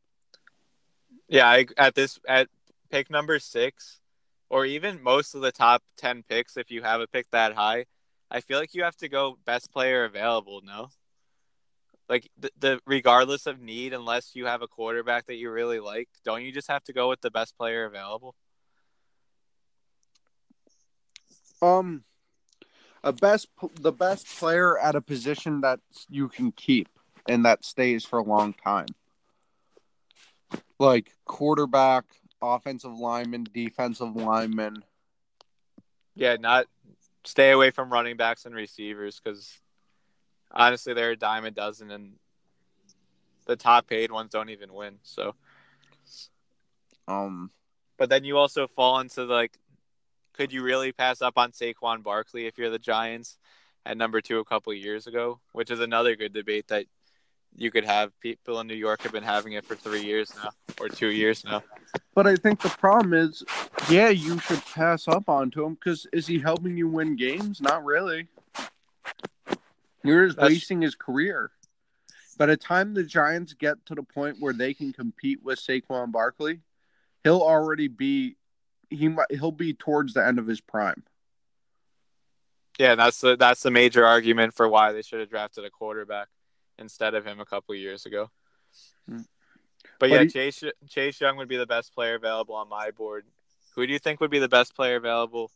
[1.28, 2.50] Yeah, I, at this at
[2.90, 4.02] pick number six,
[4.50, 7.86] or even most of the top ten picks, if you have a pick that high,
[8.30, 10.60] I feel like you have to go best player available.
[10.62, 10.90] No,
[12.10, 16.10] like the, the regardless of need, unless you have a quarterback that you really like,
[16.26, 18.36] don't you just have to go with the best player available?
[21.62, 22.04] Um,
[23.04, 23.48] a best
[23.80, 26.88] the best player at a position that you can keep
[27.28, 28.88] and that stays for a long time.
[30.80, 32.06] Like quarterback,
[32.42, 34.84] offensive lineman, defensive lineman.
[36.16, 36.66] Yeah, not
[37.24, 39.60] stay away from running backs and receivers because
[40.54, 42.14] honestly, they're a dime a dozen, and
[43.46, 45.00] the top paid ones don't even win.
[45.04, 45.36] So,
[47.08, 47.52] Um,
[47.98, 49.58] but then you also fall into like,
[50.34, 53.38] could you really pass up on Saquon Barkley if you're the Giants
[53.86, 55.40] at number two a couple years ago?
[55.52, 56.86] Which is another good debate that
[57.56, 58.18] you could have.
[58.22, 61.44] People in New York have been having it for three years now or two years
[61.44, 61.64] now.
[62.16, 63.44] but I think the problem is,
[63.90, 67.62] yeah, you should pass up onto him because is he helping you win games?
[67.62, 68.28] Not really.
[70.04, 71.52] You're just That's- wasting his career.
[72.38, 76.12] By the time the Giants get to the point where they can compete with Saquon
[76.12, 76.62] Barkley,
[77.24, 78.38] he'll already be
[78.90, 81.04] he might he'll be towards the end of his prime.
[82.80, 86.30] Yeah, that's the that's the major argument for why they should have drafted a quarterback
[86.80, 88.32] instead of him a couple of years ago.
[89.08, 89.22] Hmm.
[90.00, 92.92] But But yeah, he- Chase Chase Young would be the best player available on my
[92.92, 93.26] board.
[93.76, 95.52] Who do you think would be the best player available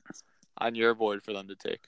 [0.58, 1.88] on your board for them to take?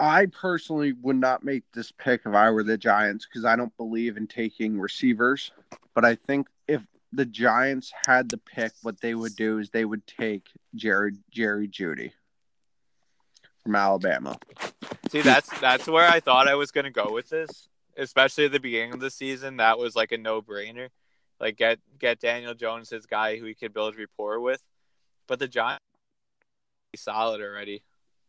[0.00, 3.76] I personally would not make this pick if I were the Giants because I don't
[3.76, 5.52] believe in taking receivers.
[5.94, 6.80] But I think if
[7.12, 11.68] the Giants had the pick, what they would do is they would take Jerry Jerry
[11.68, 12.12] Jeudy
[13.62, 14.38] from Alabama.
[15.10, 18.52] See, that's that's where I thought I was going to go with this, especially at
[18.52, 19.58] the beginning of the season.
[19.58, 20.88] That was like a no brainer.
[21.38, 24.62] Like get get Daniel Jones, his guy who he could build rapport with.
[25.26, 25.84] But the Giants
[26.96, 27.82] solid already.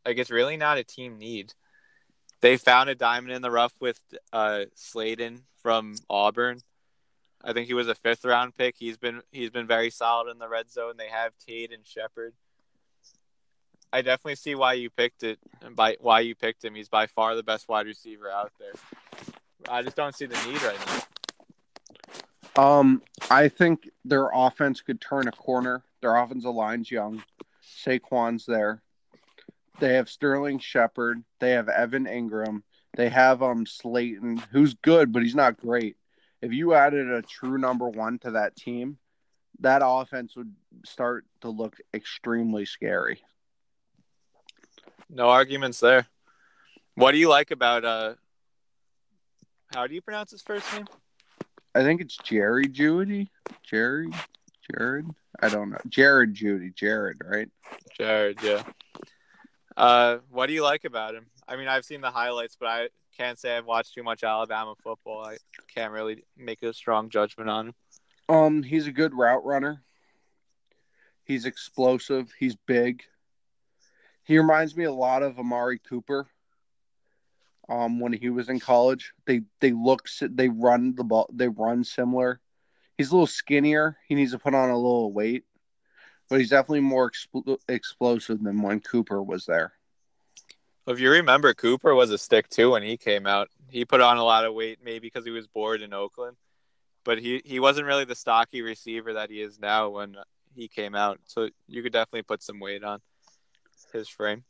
[0.06, 1.54] Like it's really not a team need.
[2.42, 4.00] They found a diamond in the rough with
[4.34, 6.60] uh, Slayton from Auburn.
[7.44, 8.76] I think he was a fifth round pick.
[8.78, 10.94] He's been he's been very solid in the red zone.
[10.98, 12.34] They have Tate and Shepard.
[13.94, 16.76] I definitely see why you picked it and by why you picked him.
[16.76, 18.74] He's by far the best wide receiver out there.
[19.70, 21.04] I just don't see the need right now.
[22.56, 25.84] Um, I think their offense could turn a corner.
[26.02, 27.24] Their offensive line's young.
[27.86, 28.82] Saquon's there.
[29.82, 31.24] They have Sterling Shepard.
[31.40, 32.62] They have Evan Engram.
[32.96, 35.98] They have um Slayton, who's good, but he's not great.
[36.40, 39.00] If you added a true number one to that team,
[39.60, 40.54] that offense would
[40.86, 43.22] start to look extremely scary.
[45.10, 46.06] No arguments there.
[46.94, 48.14] What do you like about uh
[49.74, 50.86] how do you pronounce his first name?
[51.74, 53.30] I think it's Jerry Jeudy.
[53.64, 54.12] Jerry,
[54.70, 55.08] Jared.
[55.40, 55.80] I don't know.
[55.90, 56.76] Jared Jeudy.
[56.76, 57.50] Jared, right?
[57.98, 58.62] Jared, yeah.
[59.78, 61.28] Uh what do you like about him?
[61.48, 64.74] I mean I've seen the highlights, but I can't say I've watched too much Alabama
[64.84, 65.26] football.
[65.26, 65.38] I
[65.74, 67.76] can't really make a strong judgment on him.
[68.30, 69.84] Um, he's a good route runner.
[71.24, 72.32] He's explosive.
[72.38, 73.04] He's big.
[74.24, 76.28] He reminds me a lot of Amari Cooper.
[77.70, 81.84] Um, when he was in college, they they look they run the ball they run
[81.84, 82.42] similar.
[82.98, 83.98] He's a little skinnier.
[84.08, 85.46] He needs to put on a little weight,
[86.32, 89.74] but he's definitely more expl- explosive than when Cooper was there.
[90.88, 93.50] If you remember, Cooper was a stick too when he came out.
[93.68, 96.38] He put on a lot of weight, maybe because he was bored in Oakland,
[97.04, 100.16] but he, he wasn't really the stocky receiver that he is now when
[100.56, 101.20] he came out.
[101.26, 103.02] So you could definitely put some weight on
[103.92, 104.46] his frame.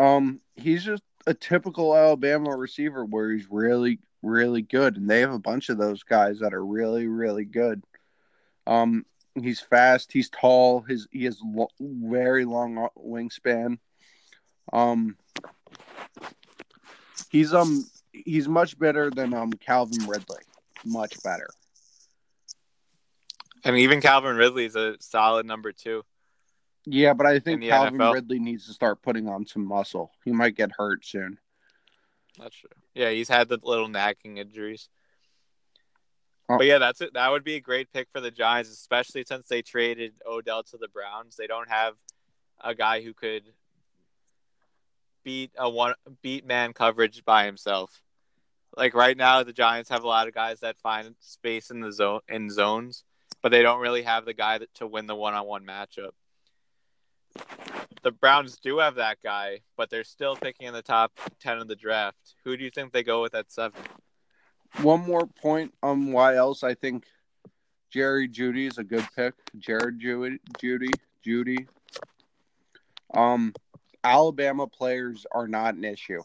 [0.00, 5.32] Um, he's just a typical Alabama receiver where he's really, really good, and they have
[5.32, 7.84] a bunch of those guys that are really, really good.
[8.66, 13.78] Um, he's fast, he's tall, his he has lo- very long wingspan.
[14.72, 15.16] Um,
[17.30, 20.42] he's um he's much better than um Calvin Ridley,
[20.84, 21.48] much better.
[23.64, 26.02] And even Calvin Ridley is a solid number two.
[26.86, 28.14] Yeah, but I think Calvin NFL?
[28.14, 30.12] Ridley needs to start putting on some muscle.
[30.24, 31.38] He might get hurt soon.
[32.38, 32.70] That's true.
[32.94, 34.88] Yeah, he's had the little nagging injuries.
[36.50, 36.58] Oh.
[36.58, 37.14] But yeah, that's it.
[37.14, 40.76] That would be a great pick for the Giants, especially since they traded Odell to
[40.76, 41.36] the Browns.
[41.36, 41.94] They don't have
[42.60, 43.44] a guy who could
[45.22, 48.02] beat a one beat man coverage by himself.
[48.76, 51.92] Like right now, the Giants have a lot of guys that find space in the
[51.92, 53.04] zone in zones,
[53.42, 56.10] but they don't really have the guy that, to win the one on one matchup.
[58.02, 61.68] The Browns do have that guy, but they're still picking in the top ten of
[61.68, 62.34] the draft.
[62.44, 63.82] Who do you think they go with at seven?
[64.78, 67.04] One more point on why else I think
[67.90, 69.34] Jerry Jeudy is a good pick.
[69.58, 70.92] Jared Jeudy, Jeudy,
[71.26, 71.66] Jeudy.
[73.12, 73.52] Um,
[74.02, 76.22] Alabama players are not an issue.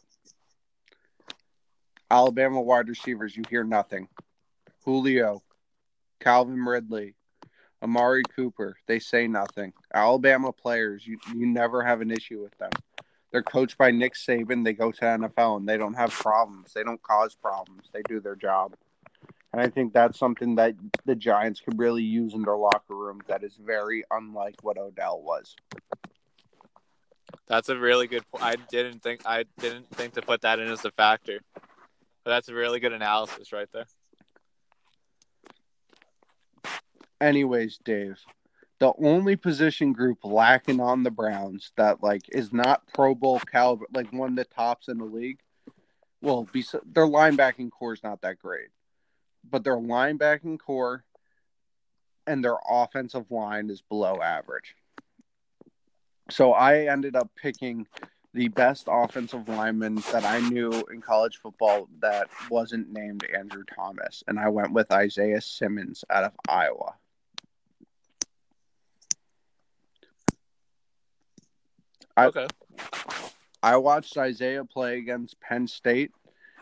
[2.10, 4.08] Alabama wide receivers, you hear nothing.
[4.86, 5.42] Julio,
[6.20, 7.16] Calvin Ridley,
[7.82, 9.74] Amari Cooper, they say nothing.
[9.94, 12.70] Alabama players, you, you never have an issue with them.
[13.36, 14.64] They're coached by Nick Saban.
[14.64, 16.72] They go to NFL and they don't have problems.
[16.72, 17.90] They don't cause problems.
[17.92, 18.78] They do their job.
[19.52, 23.20] And I think that's something that the Giants could really use in their locker room
[23.28, 25.54] that is very unlike what Odell was.
[27.48, 28.42] That's a really good point.
[28.42, 31.42] I didn't think I didn't think to put that in as a factor.
[32.24, 33.88] But that's a really good analysis right there.
[37.20, 38.18] Anyways, Dave,
[38.80, 43.86] the only position group lacking on the Browns that like is not Pro Bowl caliber,
[43.94, 45.40] like one of the tops in the league.
[46.22, 48.70] Well, be, their linebacking corps is not that great,
[49.50, 51.04] but their linebacking corps
[52.28, 54.76] and their offensive line is below average.
[56.32, 57.88] So I ended up picking
[58.34, 64.24] the best offensive lineman that I knew in college football that wasn't named Andrew Thomas,
[64.28, 66.96] and I went with Isaiah Simmons out of Iowa.
[72.18, 72.48] Okay.
[73.62, 76.12] I watched Isaiah play against Penn State,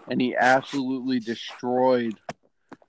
[0.09, 2.17] and he absolutely destroyed.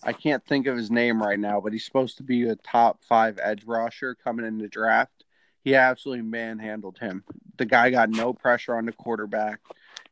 [0.03, 3.03] I can't think of his name right now, but he's supposed to be a top
[3.03, 5.25] five edge rusher coming in the draft.
[5.63, 7.25] He absolutely manhandled him.
[7.57, 9.61] The guy got no pressure on the quarterback.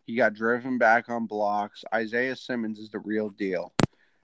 [0.05, 1.84] He got driven back on blocks.
[1.94, 3.72] Isaiah Simmons is the real deal.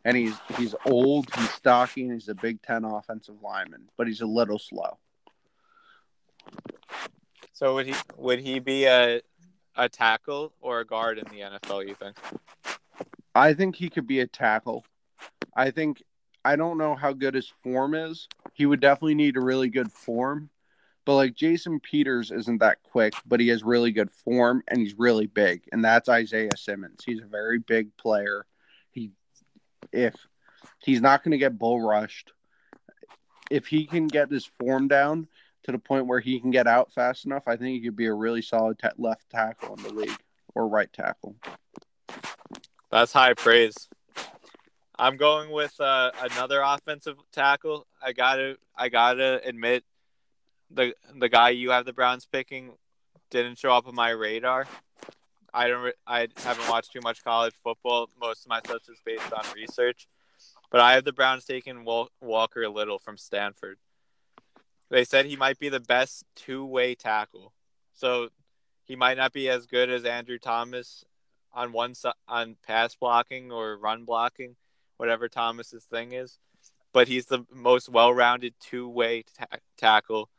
[0.04, 4.22] And he's he's old, he's stocky, and he's a Big Ten offensive lineman, but he's
[4.22, 4.98] a little slow.
[7.58, 9.20] So would he would he be a
[9.74, 11.88] a tackle or a guard in the NFL?
[11.88, 12.16] You think?
[13.34, 14.84] I think he could be a tackle.
[15.56, 16.00] I think
[16.44, 18.28] I don't know how good his form is.
[18.52, 20.50] He would definitely need a really good form.
[21.04, 24.96] But like Jason Peters isn't that quick, but he has really good form and he's
[24.96, 25.62] really big.
[25.72, 27.02] And that's Isaiah Simmons.
[27.04, 28.46] He's a very big player.
[28.92, 29.10] He
[29.90, 30.14] if
[30.78, 32.30] he's not going to get bull rushed,
[33.50, 35.26] if he can get his form down,
[35.64, 38.06] to the point where he can get out fast enough, I think he could be
[38.06, 40.18] a really solid left tackle in the league
[40.54, 41.36] or right tackle.
[42.90, 43.88] That's high praise.
[44.98, 47.86] I'm going with uh, another offensive tackle.
[48.02, 49.84] I gotta, I gotta admit,
[50.70, 52.72] the the guy you have the Browns picking
[53.30, 54.66] didn't show up on my radar.
[55.52, 58.10] I don't, I haven't watched too much college football.
[58.20, 60.08] Most of my stuff is based on research,
[60.70, 63.78] but I have the Browns taking Walker Little from Stanford.
[64.90, 67.52] They said he might be the best two way tackle.
[67.92, 68.28] So
[68.84, 71.04] he might not be as good as Andrew Thomas
[71.52, 74.56] on one side on pass blocking or run blocking,
[74.96, 76.38] whatever Thomas's thing is.
[76.92, 80.30] But he's the most well rounded two way ta- tackle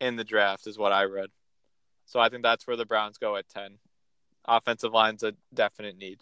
[0.00, 1.30] in the draft, is what I read.
[2.06, 3.78] So I think that's where the Browns go at 10.
[4.46, 6.20] Offensive line's a definite need.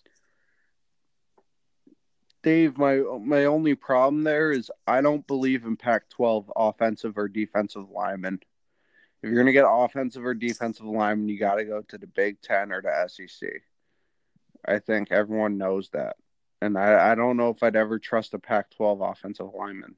[2.46, 7.90] Dave, my my only problem there is I don't believe in Pac-12 offensive or defensive
[7.90, 8.38] linemen.
[9.20, 12.40] If you're gonna get offensive or defensive linemen, you got to go to the Big
[12.40, 13.50] Ten or the SEC.
[14.64, 16.18] I think everyone knows that,
[16.62, 19.96] and I, I don't know if I'd ever trust a Pac-12 offensive lineman.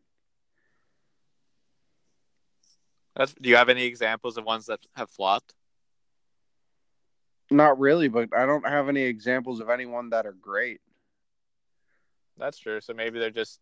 [3.15, 5.53] That's, do you have any examples of ones that have flopped?
[7.51, 10.81] Not really, but I don't have any examples of anyone that are great.
[12.39, 12.81] That's true.
[12.81, 13.61] So maybe they're just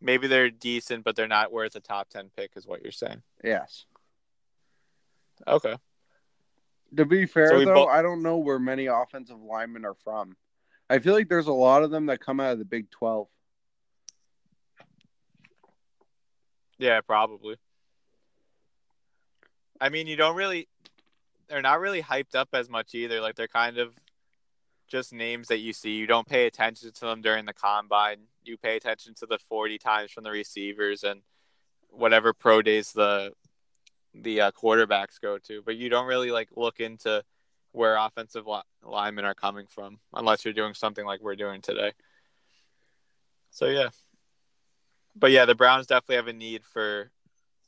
[0.00, 3.22] maybe they're decent, but they're not worth a top ten pick, is what you're saying.
[3.44, 3.84] Yes.
[5.46, 5.76] Okay.
[6.96, 10.36] To be fair, so though, bo- I don't know where many offensive linemen are from.
[10.88, 13.28] I feel like there's a lot of them that come out of the Big Twelve.
[16.78, 17.56] Yeah, probably.
[19.80, 20.66] I mean, you don't really.
[21.48, 23.20] They're not really hyped up as much either.
[23.20, 23.94] Like they're kind of
[24.90, 25.92] just names that you see.
[25.92, 28.18] You don't pay attention to them during the combine.
[28.44, 31.22] You pay attention to the 40 times from the receivers and
[31.88, 33.32] whatever pro days the
[34.12, 37.22] the uh, quarterbacks go to, but you don't really like look into
[37.70, 41.92] where offensive li- linemen are coming from unless you're doing something like we're doing today.
[43.50, 43.90] So yeah.
[45.14, 47.12] But yeah, the Browns definitely have a need for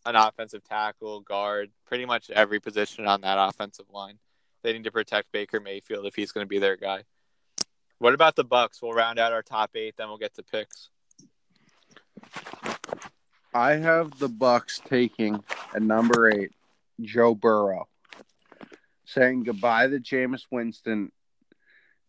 [0.05, 4.19] an offensive tackle, guard, pretty much every position on that offensive line.
[4.63, 7.05] They need to protect Baker Mayfield if he's going to be their guy.
[8.03, 8.83] What about the Bucs?
[8.83, 10.91] We'll round out our top eight, then we'll get to picks.
[13.55, 16.51] I have the Bucs taking at number eight,
[17.01, 17.87] Joe Burrow,
[19.05, 21.13] saying goodbye to Jameis Winston,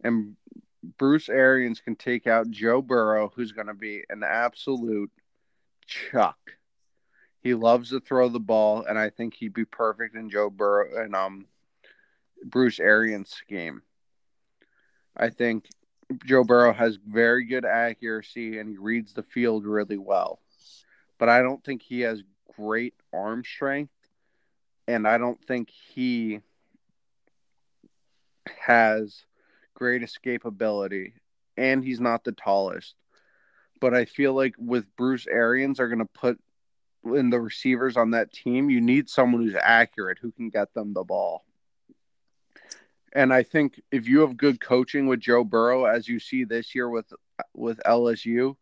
[0.03, 0.35] and
[0.97, 5.11] Bruce Arians can take out Joe Burrow, who's going to be an absolute
[5.85, 6.39] chuck.
[7.43, 11.03] He loves to throw the ball, and I think he'd be perfect in Joe Burrow
[11.03, 11.45] and um
[12.43, 13.83] Bruce Arians' scheme.
[15.15, 15.65] I think
[16.25, 20.39] Joe Burrow has very good accuracy and he reads the field really well.
[21.17, 22.23] But I don't think he has
[22.55, 23.93] great arm strength
[24.87, 26.41] and I don't think he
[28.59, 29.25] has
[29.73, 31.13] great escapability
[31.57, 32.95] and he's not the tallest.
[33.79, 36.39] But I feel like with Bruce Arians are going to put
[37.05, 40.93] in the receivers on that team, you need someone who's accurate who can get them
[40.93, 41.43] the ball.
[43.13, 46.73] And I think if you have good coaching with Joe Burrow, as you see this
[46.75, 47.11] year with
[47.53, 48.55] with LSU,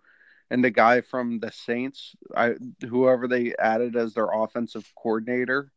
[0.50, 2.56] and the guy from the Saints, I
[2.88, 5.72] whoever they added as their offensive coordinator,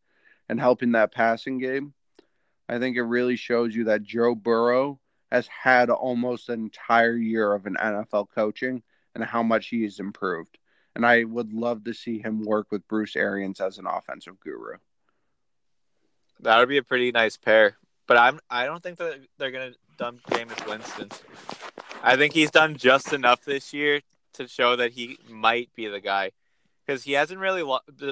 [0.49, 1.95] and helping that passing game,
[2.69, 5.01] I think it really shows you that Joe Burrow
[5.31, 8.83] has had almost an entire year of an NFL coaching
[9.15, 10.59] and how much he has improved
[10.95, 14.77] and I would love to see him work with Bruce Arians as an offensive guru.
[16.41, 17.77] That would be a pretty nice pair,
[18.07, 21.11] but I'm I don't think that they're gonna dump Jameis Winston.
[22.03, 24.01] I think he's done just enough this year
[24.35, 26.33] to show that he might be the guy,
[26.85, 27.65] because he hasn't really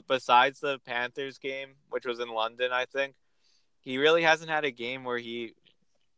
[0.08, 3.14] besides the Panthers game, which was in London, I think.
[3.80, 5.54] He really hasn't had a game where he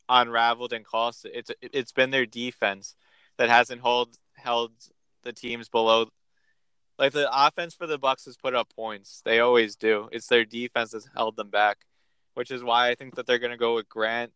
[0.09, 1.33] unraveled and cost it.
[1.35, 2.95] It's it's been their defense
[3.39, 4.73] that hasn't hold held
[5.23, 6.09] the teams below
[6.99, 9.23] like the offense for the Bucs has put up points.
[9.25, 10.09] They always do.
[10.13, 11.79] It's their defense that's held them back,
[12.35, 14.33] which is why I think that they're going to go with Grant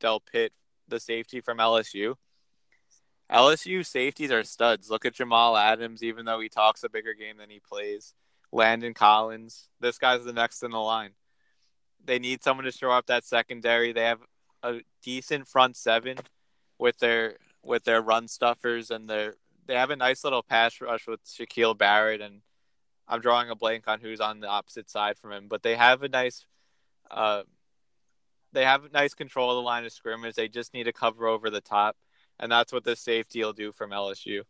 [0.00, 0.50] Delpit,
[0.86, 2.14] the safety from LSU.
[3.30, 4.88] LSU safeties are studs.
[4.90, 8.14] Look at Jamal Adams, even though he talks a bigger game than he plays.
[8.50, 9.68] Landon Collins.
[9.80, 11.10] This guy's the next in the line.
[12.02, 13.92] They need someone to show up that secondary.
[13.92, 14.20] They have
[14.62, 16.16] a decent front seven
[16.78, 19.34] with their with their run stuffers and their
[19.68, 22.40] they have a nice little pass rush with Shaquille Barrett, and
[23.06, 26.02] I'm drawing a blank on who's on the opposite side from him, but they have
[26.02, 26.46] a nice,
[27.10, 27.42] uh,
[28.52, 30.34] they have nice control of the line of scrimmage.
[30.34, 31.96] They just need to cover over the top,
[32.38, 34.42] and that's what the safety will do from LSU.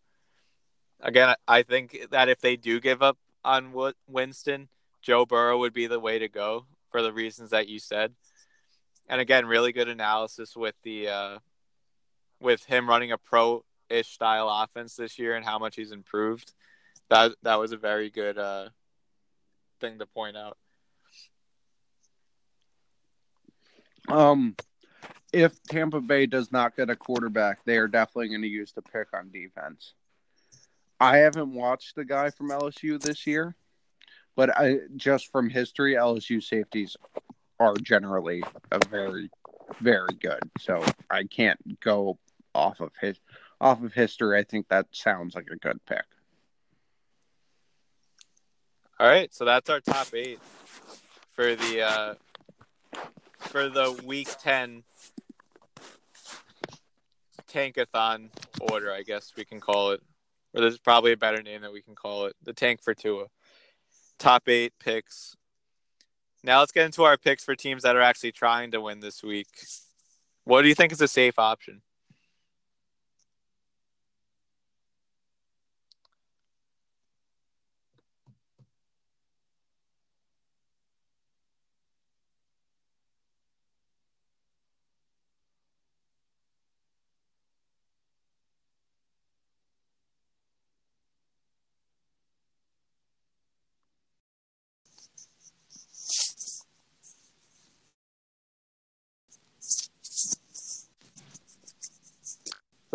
[1.01, 3.73] Again, I think that if they do give up on
[4.09, 4.69] Winston,
[5.03, 8.15] Joe Burrow would be the way to go for the reasons that you said.
[9.09, 11.39] And again, really good analysis with the uh,
[12.41, 16.53] with him running a pro ish style offense this year and how much he's improved.
[17.09, 18.69] That that was a very good uh,
[19.81, 20.59] thing to point out.
[24.09, 24.57] Um,
[25.33, 28.83] if Tampa Bay does not get a quarterback, they are definitely going to use the
[28.83, 29.95] pick on defense.
[31.01, 33.55] I haven't watched the guy from LSU this year,
[34.35, 36.97] but I just from history, LSU safeties
[37.61, 39.31] are generally a very,
[39.81, 40.41] very good.
[40.59, 42.19] So I can't go
[42.55, 43.21] off of his
[43.61, 46.05] off of history, I think that sounds like a good pick.
[49.01, 50.41] All right, so that's our top eight
[51.33, 52.15] for the uh,
[53.39, 54.83] for the week ten
[57.51, 58.29] tankathon
[58.61, 60.03] order, I guess we can call it.
[60.55, 62.37] Or there's probably a better name that we can call it.
[62.43, 63.27] The tank for Tua.
[64.19, 65.37] Top eight picks.
[66.43, 69.23] Now let's get into our picks for teams that are actually trying to win this
[69.23, 69.49] week.
[70.45, 71.83] What do you think is a safe option?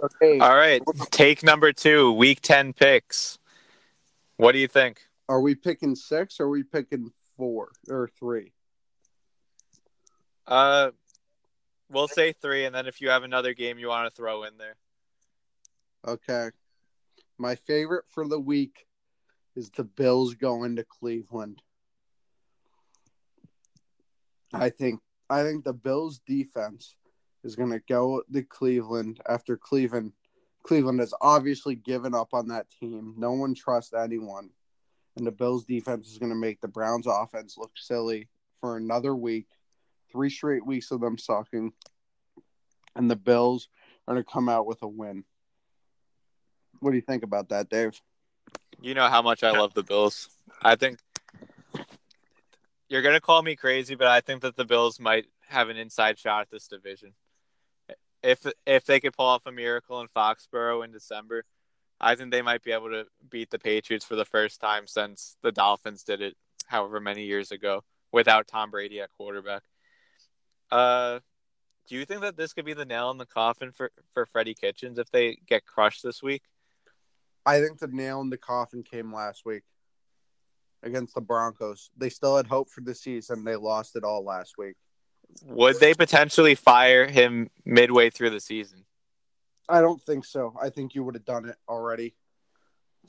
[0.03, 0.37] Okay.
[0.39, 0.81] All right.
[1.11, 3.39] Take number two, week 10 picks.
[4.35, 5.01] What do you think?
[5.29, 8.51] Are we picking six or are we picking four or three?
[10.45, 10.91] Uh,
[11.89, 14.57] we'll say three, and then if you have another game you want to throw in
[14.57, 14.75] there.
[16.05, 16.49] Okay.
[17.37, 18.85] My favorite for the week
[19.55, 21.61] is the Bills going to Cleveland.
[24.53, 24.99] I think
[25.29, 26.95] I think the Bills defense
[27.43, 30.13] is going to go to Cleveland after Cleveland.
[30.63, 33.15] Cleveland has obviously given up on that team.
[33.17, 34.49] No one trusts anyone.
[35.17, 38.29] And the Bills defense is going to make the Browns offense look silly
[38.61, 39.47] for another week.
[40.11, 41.73] Three straight weeks of them sucking.
[42.95, 43.67] And the Bills
[44.07, 45.25] are going to come out with a win.
[46.79, 47.99] What do you think about that, Dave?
[48.81, 50.29] You know how much I love the Bills.
[50.61, 50.99] I think
[52.89, 55.77] you're going to call me crazy, but I think that the Bills might have an
[55.77, 57.13] inside shot at this division
[58.23, 61.43] if if they could pull off a miracle in Foxborough in December,
[61.99, 65.37] I think they might be able to beat the Patriots for the first time since
[65.43, 66.35] the Dolphins did it
[66.67, 69.63] however many years ago without Tom Brady at quarterback.
[70.71, 71.19] Uh,
[71.87, 74.55] do you think that this could be the nail in the coffin for for Freddie
[74.55, 76.43] Kitchens if they get crushed this week?
[77.45, 79.63] I think the nail in the coffin came last week
[80.81, 81.89] against the Broncos.
[81.97, 83.43] They still had hope for the season.
[83.43, 84.77] They lost it all last week
[85.45, 88.85] would they potentially fire him midway through the season?
[89.67, 90.53] I don't think so.
[90.61, 92.15] I think you would have done it already,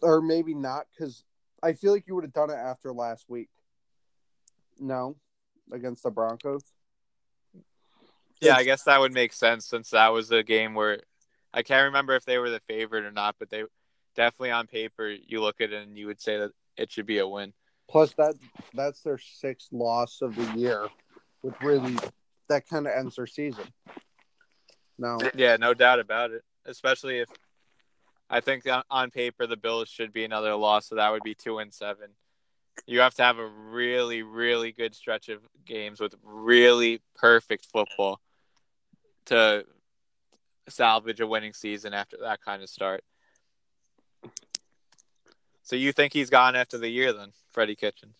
[0.02, 1.24] or maybe not because
[1.62, 3.48] I feel like you would have done it after last week.
[4.78, 5.16] No,
[5.72, 6.62] against the Broncos.
[8.40, 11.00] Yeah, I guess that would make sense since that was a game where
[11.52, 13.64] I can't remember if they were the favorite or not, but they
[14.14, 17.18] definitely on paper you look at it and you would say that it should be
[17.18, 17.52] a win.
[17.88, 18.34] Plus that
[18.72, 20.88] that's their sixth loss of the year,
[21.44, 21.94] which really
[22.48, 23.66] that kind of ends their season.
[24.98, 26.42] No, Yeah, no doubt about it.
[26.64, 27.28] Especially if
[28.30, 31.34] I think on- on paper the Bills should be another loss, so that would be
[31.34, 32.16] two and seven.
[32.86, 38.22] You have to have a really, really good stretch of games with really perfect football
[39.26, 39.66] to
[40.66, 43.04] salvage a winning season after that kind of start.
[45.62, 48.16] So you think he's gone after the year then, Freddie Kitchens?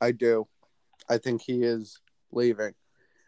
[0.00, 0.48] I do.
[1.10, 2.00] I think he is
[2.32, 2.74] leaving,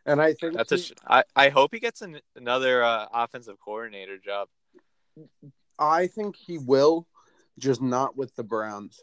[0.06, 0.78] and I think That's a.
[0.78, 4.48] Sh- I I hope he gets an, another uh, offensive coordinator job.
[5.78, 7.06] I think he will,
[7.58, 9.00] just not with the Browns.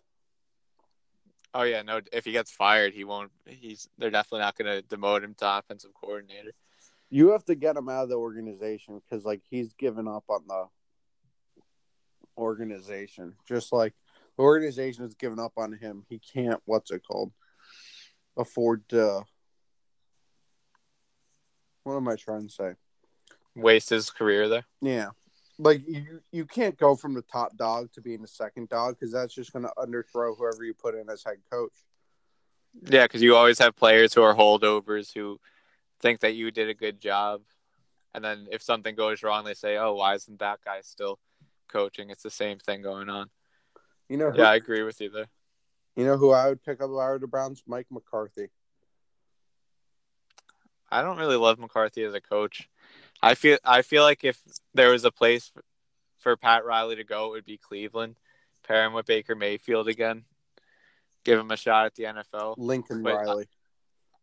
[1.53, 2.01] Oh yeah, no.
[2.11, 3.31] If he gets fired, he won't.
[3.45, 3.87] He's.
[3.97, 6.51] They're definitely not going to demote him to offensive coordinator.
[7.09, 10.41] You have to get him out of the organization because, like, he's given up on
[10.47, 10.65] the
[12.37, 13.35] organization.
[13.47, 13.93] Just like
[14.35, 16.59] the organization has given up on him, he can't.
[16.65, 17.31] What's it called?
[18.37, 19.23] Afford to.
[21.85, 22.73] What am I trying to say?
[23.55, 24.65] Waste his career there.
[24.81, 25.09] Yeah,
[25.59, 29.13] like you, you can't go from the top dog to being the second dog because
[29.13, 31.71] that's just going to underthrow whoever you put in as head coach.
[32.89, 35.39] Yeah, because you always have players who are holdovers who
[36.01, 37.41] think that you did a good job,
[38.13, 41.19] and then if something goes wrong, they say, "Oh, why isn't that guy still
[41.69, 43.29] coaching?" It's the same thing going on.
[44.09, 45.27] You know, who, Yeah, I agree with you there.
[45.95, 47.63] you know who I would pick up if I were the Browns?
[47.67, 48.49] Mike McCarthy.
[50.91, 52.69] I don't really love McCarthy as a coach.
[53.21, 54.41] I feel I feel like if
[54.73, 55.51] there was a place
[56.19, 58.15] for Pat Riley to go, it would be Cleveland.
[58.67, 60.23] Pair him with Baker Mayfield again.
[61.23, 62.55] Give him a shot at the NFL.
[62.57, 63.47] Lincoln Wait, Riley.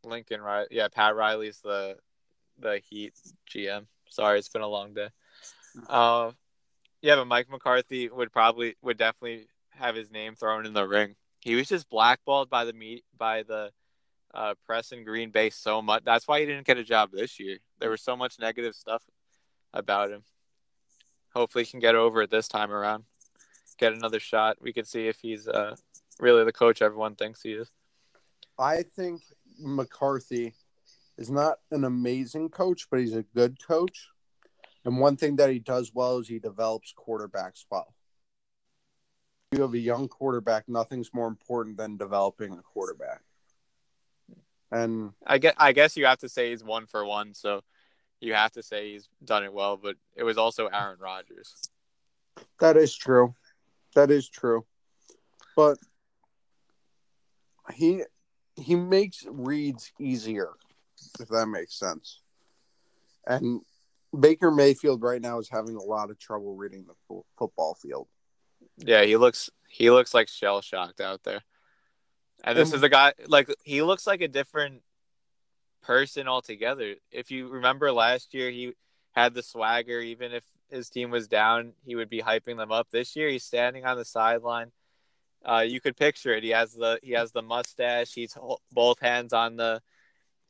[0.04, 1.96] Lincoln Riley, yeah, Pat Riley's the
[2.58, 3.14] the Heat
[3.50, 3.86] GM.
[4.08, 5.08] Sorry, it's been a long day.
[5.88, 6.32] Uh,
[7.00, 11.16] yeah, but Mike McCarthy would probably would definitely have his name thrown in the ring.
[11.40, 13.72] He was just blackballed by the meet by the
[14.34, 16.04] uh, press in Green Bay so much.
[16.04, 17.58] That's why he didn't get a job this year.
[17.78, 19.02] There was so much negative stuff
[19.72, 20.22] about him.
[21.34, 23.04] Hopefully, he can get over it this time around.
[23.78, 24.58] Get another shot.
[24.60, 25.76] We can see if he's uh,
[26.20, 27.70] really the coach everyone thinks he is.
[28.58, 29.22] I think
[29.58, 30.54] McCarthy
[31.18, 34.08] is not an amazing coach, but he's a good coach.
[34.84, 37.94] And one thing that he does well is he develops quarterbacks well.
[39.52, 43.20] You have a young quarterback, nothing's more important than developing a quarterback.
[44.72, 47.60] And I guess I guess you have to say he's one for one, so
[48.20, 49.76] you have to say he's done it well.
[49.76, 51.54] But it was also Aaron Rodgers.
[52.58, 53.34] that is true.
[53.94, 54.64] That is true.
[55.54, 55.76] But
[57.74, 58.02] he
[58.56, 60.48] he makes reads easier,
[61.20, 62.20] if that makes sense.
[63.26, 63.60] And
[64.18, 68.08] Baker Mayfield right now is having a lot of trouble reading the fo- football field.
[68.78, 71.42] Yeah, he looks he looks like shell shocked out there.
[72.42, 74.82] And this And- is a guy like he looks like a different
[75.82, 76.96] person altogether.
[77.10, 78.74] If you remember last year, he
[79.12, 80.00] had the swagger.
[80.00, 82.88] Even if his team was down, he would be hyping them up.
[82.90, 84.72] This year, he's standing on the sideline.
[85.44, 86.42] Uh, you could picture it.
[86.44, 88.12] He has the he has the mustache.
[88.14, 88.36] He's
[88.70, 89.82] both hands on the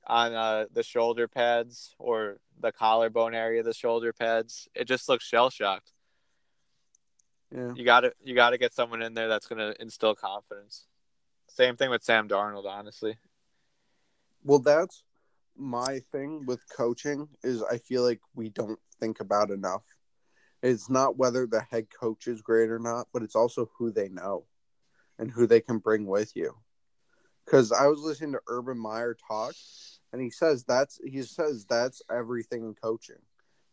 [0.06, 4.68] on uh, the shoulder pads or the collarbone area of the shoulder pads.
[4.74, 5.92] It just looks shell shocked.
[7.54, 7.72] Yeah.
[7.74, 10.86] You got to you got to get someone in there that's going to instill confidence.
[11.54, 13.18] Same thing with Sam Darnold, honestly.
[14.42, 15.02] Well, that's
[15.54, 19.84] my thing with coaching is I feel like we don't think about enough.
[20.62, 24.08] It's not whether the head coach is great or not, but it's also who they
[24.08, 24.46] know
[25.18, 26.56] and who they can bring with you.
[27.44, 29.52] Because I was listening to Urban Meyer talk,
[30.12, 33.20] and he says that's he says that's everything in coaching.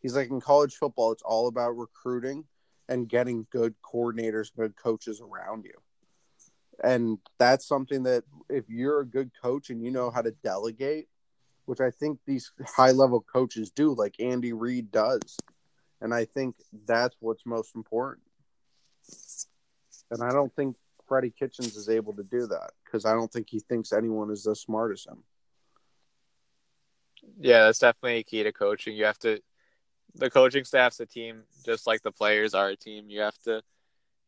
[0.02, 2.44] He's like in college football, it's all about recruiting
[2.90, 5.80] and getting good coordinators, good coaches around you.
[6.84, 11.08] And that's something that if you're a good coach and you know how to delegate,
[11.66, 15.38] which I think these high level coaches do, like Andy Reid does.
[16.02, 16.56] And I think
[16.88, 18.26] that's what's most important.
[20.12, 20.78] And I don't think
[21.08, 24.48] Freddie Kitchens is able to do that because I don't think he thinks anyone is
[24.48, 25.24] as smart as him.
[27.40, 28.96] Yeah, that's definitely a key to coaching.
[28.96, 29.42] You have to
[30.16, 33.10] the coaching staff's a team just like the players are a team.
[33.10, 33.62] You have to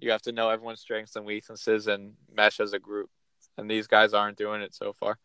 [0.02, 3.10] you have to know everyone's strengths and weaknesses and mesh as a group.
[3.58, 5.18] And these guys aren't doing it so far.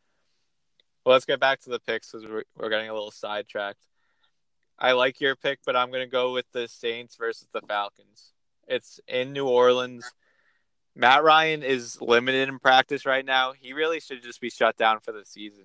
[1.05, 3.87] Well, let's get back to the picks because we're, we're getting a little sidetracked.
[4.79, 8.33] I like your pick, but I'm going to go with the Saints versus the Falcons.
[8.69, 10.05] It's in New Orleans.
[10.95, 13.53] Matt Ryan is limited in practice right now.
[13.53, 15.65] He really should just be shut down for the season.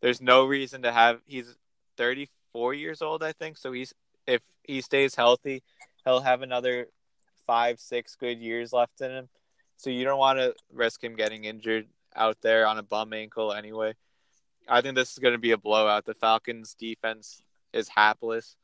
[0.00, 1.20] There's no reason to have.
[1.26, 1.56] He's
[1.96, 3.56] 34 years old, I think.
[3.58, 3.92] So he's
[4.26, 5.62] if he stays healthy,
[6.04, 6.88] he'll have another
[7.46, 9.28] five, six good years left in him.
[9.76, 13.52] So you don't want to risk him getting injured out there on a bum ankle
[13.52, 13.94] anyway.
[14.68, 16.04] I think this is going to be a blowout.
[16.04, 18.56] The Falcons' defense is hapless.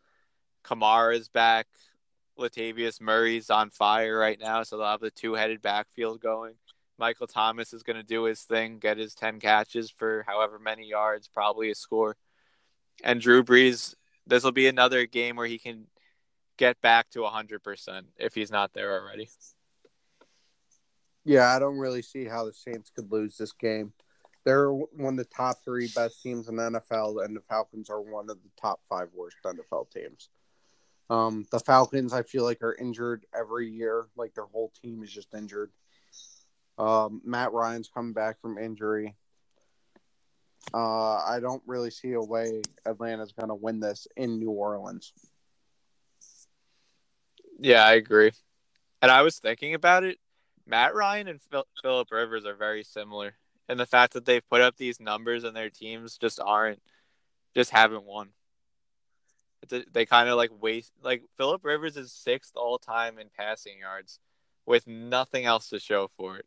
[0.65, 1.67] Kamara is back.
[2.39, 6.55] Latavius Murray's on fire right now, so they'll have the two-headed backfield going.
[6.99, 10.87] Michael Thomas is going to do his thing, get his 10 catches for however many
[10.87, 12.17] yards, probably a score.
[13.03, 13.95] And Drew Brees,
[14.27, 15.87] this will be another game where he can
[16.59, 19.31] get back to 100% if he's not there already.
[21.25, 23.93] Yeah, I don't really see how the Saints could lose this game.
[24.45, 28.01] They're one of the top three best teams in the NFL, and the Falcons are
[28.01, 30.31] one of the top five worst NFL teams.
[31.11, 34.07] Um, the Falcons, I feel like, are injured every year.
[34.17, 35.71] Like their whole team is just injured.
[36.79, 39.17] Um, Matt Ryan's coming back from injury.
[40.73, 45.13] Uh, I don't really see a way Atlanta's going to win this in New Orleans.
[47.59, 48.33] Yeah, I agree.
[49.03, 50.19] And I was thinking about it.
[50.67, 53.35] Matt Ryan and Phil- Philip Rivers are very similar,
[53.69, 56.83] and the fact that they've put up these numbers and their teams just aren't,
[57.55, 58.31] just haven't won.
[59.73, 60.93] A, they kind of like waste.
[61.03, 64.21] Like Philip Rivers is sixth all time in passing yards,
[64.67, 66.47] with nothing else to show for it.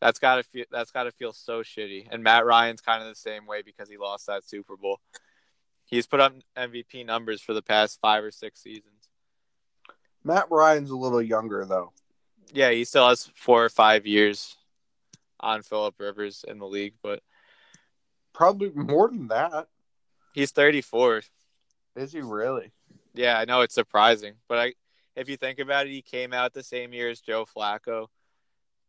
[0.00, 0.64] That's gotta feel.
[0.70, 2.08] That's gotta feel so shitty.
[2.10, 5.00] And Matt Ryan's kind of the same way because he lost that Super Bowl.
[5.84, 9.08] He's put up MVP numbers for the past five or six seasons.
[10.24, 11.92] Matt Ryan's a little younger though.
[12.52, 14.56] Yeah, he still has four or five years
[15.40, 17.20] on Philip Rivers in the league, but
[18.32, 19.68] probably more than that.
[20.34, 21.22] He's 34.
[21.96, 22.72] Is he really?
[23.12, 24.74] Yeah, I know it's surprising, but I,
[25.14, 28.06] if you think about it, he came out the same year as Joe Flacco.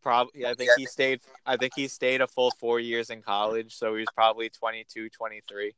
[0.01, 1.21] Probably, I think he stayed.
[1.45, 5.09] I think he stayed a full four years in college, so he was probably 22,
[5.09, 5.73] 23.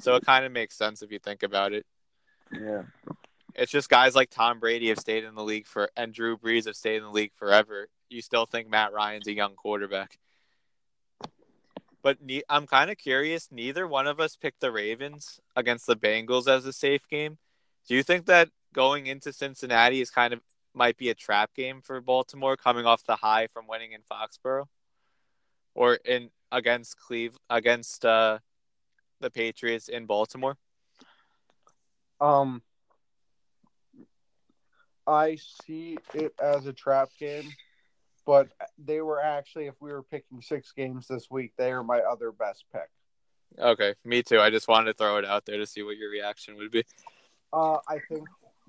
[0.00, 1.86] So it kind of makes sense if you think about it.
[2.52, 2.82] Yeah.
[3.54, 6.66] It's just guys like Tom Brady have stayed in the league for, and Drew Brees
[6.66, 7.88] have stayed in the league forever.
[8.08, 10.18] You still think Matt Ryan's a young quarterback.
[12.02, 13.48] But ne- I'm kind of curious.
[13.50, 17.38] Neither one of us picked the Ravens against the Bengals as a safe game.
[17.88, 20.40] Do you think that going into Cincinnati is kind of
[20.74, 24.66] might be a trap game for Baltimore, coming off the high from winning in Foxborough,
[25.74, 28.38] or in against Cleve against uh,
[29.20, 30.56] the Patriots in Baltimore?
[32.20, 32.62] Um,
[35.06, 37.50] I see it as a trap game
[38.24, 38.48] but
[38.78, 42.30] they were actually, if we were picking six games this week, they are my other
[42.30, 42.88] best pick.
[43.58, 44.40] Okay, me too.
[44.40, 46.84] I just wanted to throw it out there to see what your reaction would be.
[47.52, 48.26] Uh, I think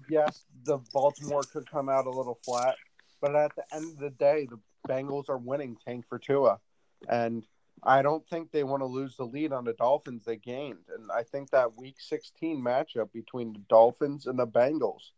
[0.09, 2.75] yes, the Baltimore could come out a little flat,
[3.21, 6.59] but at the end of the day, the Bengals are winning tank for Tua,
[7.07, 7.45] and
[7.81, 11.09] I don't think they want to lose the lead on the Dolphins they gained, and
[11.11, 15.11] I think that Week 16 matchup between the Dolphins and the Bengals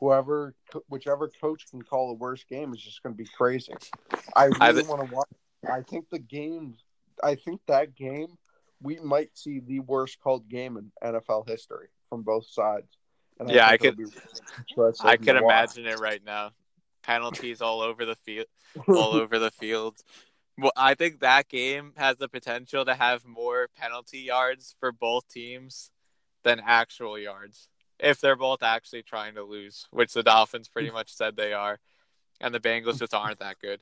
[0.00, 0.54] whoever,
[0.88, 3.72] whichever coach can call the worst game is just going to be crazy.
[4.34, 5.28] I really want to watch.
[5.68, 6.76] I think the game.
[7.22, 8.36] I think that game
[8.82, 12.98] we might see the worst called game in NFL history from both sides.
[13.38, 13.98] And yeah, I, I could.
[15.02, 16.50] I can imagine it right now.
[17.02, 18.46] Penalties all over the field,
[18.88, 19.96] all over the field.
[20.58, 25.28] Well, I think that game has the potential to have more penalty yards for both
[25.28, 25.90] teams
[26.44, 27.68] than actual yards
[27.98, 30.94] if they're both actually trying to lose, which the Dolphins pretty mm.
[30.94, 31.78] much said they are,
[32.40, 33.80] and the Bengals just aren't that good.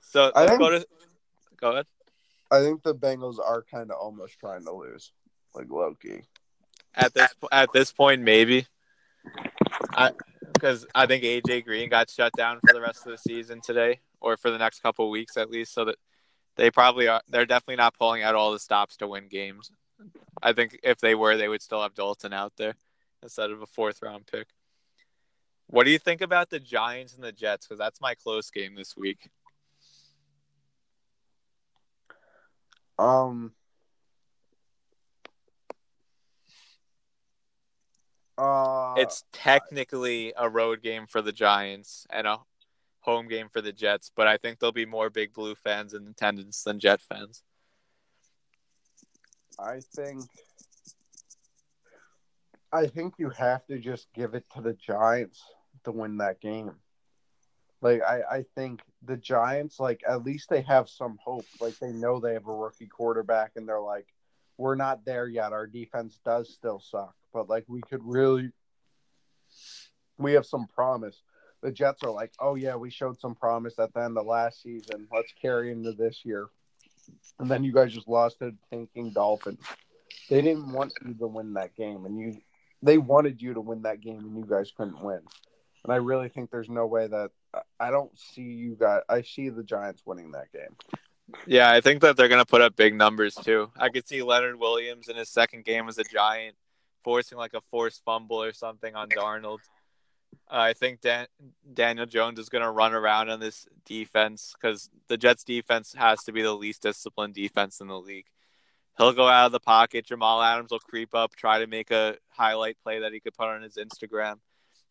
[0.00, 0.86] So I think, go to
[1.60, 1.86] go ahead.
[2.50, 5.12] I think the Bengals are kind of almost trying to lose,
[5.54, 6.22] like Loki.
[6.94, 8.66] At this at this point, maybe.
[9.92, 10.12] I
[10.52, 14.00] because I think AJ Green got shut down for the rest of the season today,
[14.20, 15.96] or for the next couple weeks at least, so that
[16.56, 17.22] they probably are.
[17.28, 19.70] They're definitely not pulling out all the stops to win games.
[20.42, 22.74] I think if they were, they would still have Dalton out there
[23.22, 24.48] instead of a fourth round pick.
[25.66, 27.66] What do you think about the Giants and the Jets?
[27.66, 29.30] Because that's my close game this week.
[32.98, 33.52] Um.
[38.36, 42.38] Uh, it's technically a road game for the Giants and a
[43.00, 46.06] home game for the Jets, but I think there'll be more Big Blue fans in
[46.06, 47.42] attendance than Jet fans.
[49.58, 50.24] I think
[52.72, 55.42] I think you have to just give it to the Giants
[55.84, 56.72] to win that game.
[57.82, 61.46] Like I, I think the Giants, like at least they have some hope.
[61.60, 64.06] Like they know they have a rookie quarterback and they're like,
[64.56, 65.52] We're not there yet.
[65.52, 67.14] Our defense does still suck.
[67.32, 68.50] But like we could really
[70.18, 71.22] we have some promise.
[71.62, 74.62] the Jets are like, oh yeah, we showed some promise at the end of last
[74.62, 75.08] season.
[75.12, 76.48] Let's carry into this year.
[77.38, 79.60] And then you guys just lost to tanking Dolphins.
[80.28, 82.36] They didn't want you to win that game, and you
[82.82, 85.20] they wanted you to win that game, and you guys couldn't win.
[85.84, 87.30] And I really think there's no way that
[87.78, 89.02] I don't see you guys.
[89.08, 90.76] I see the Giants winning that game.
[91.46, 93.70] Yeah, I think that they're going to put up big numbers too.
[93.76, 96.56] I could see Leonard Williams in his second game as a Giant
[97.02, 99.58] forcing like a forced fumble or something on Darnold.
[100.50, 101.28] Uh, I think Dan-
[101.72, 106.22] Daniel Jones is going to run around on this defense because the Jets' defense has
[106.24, 108.26] to be the least disciplined defense in the league.
[108.98, 110.06] He'll go out of the pocket.
[110.06, 113.48] Jamal Adams will creep up, try to make a highlight play that he could put
[113.48, 114.40] on his Instagram,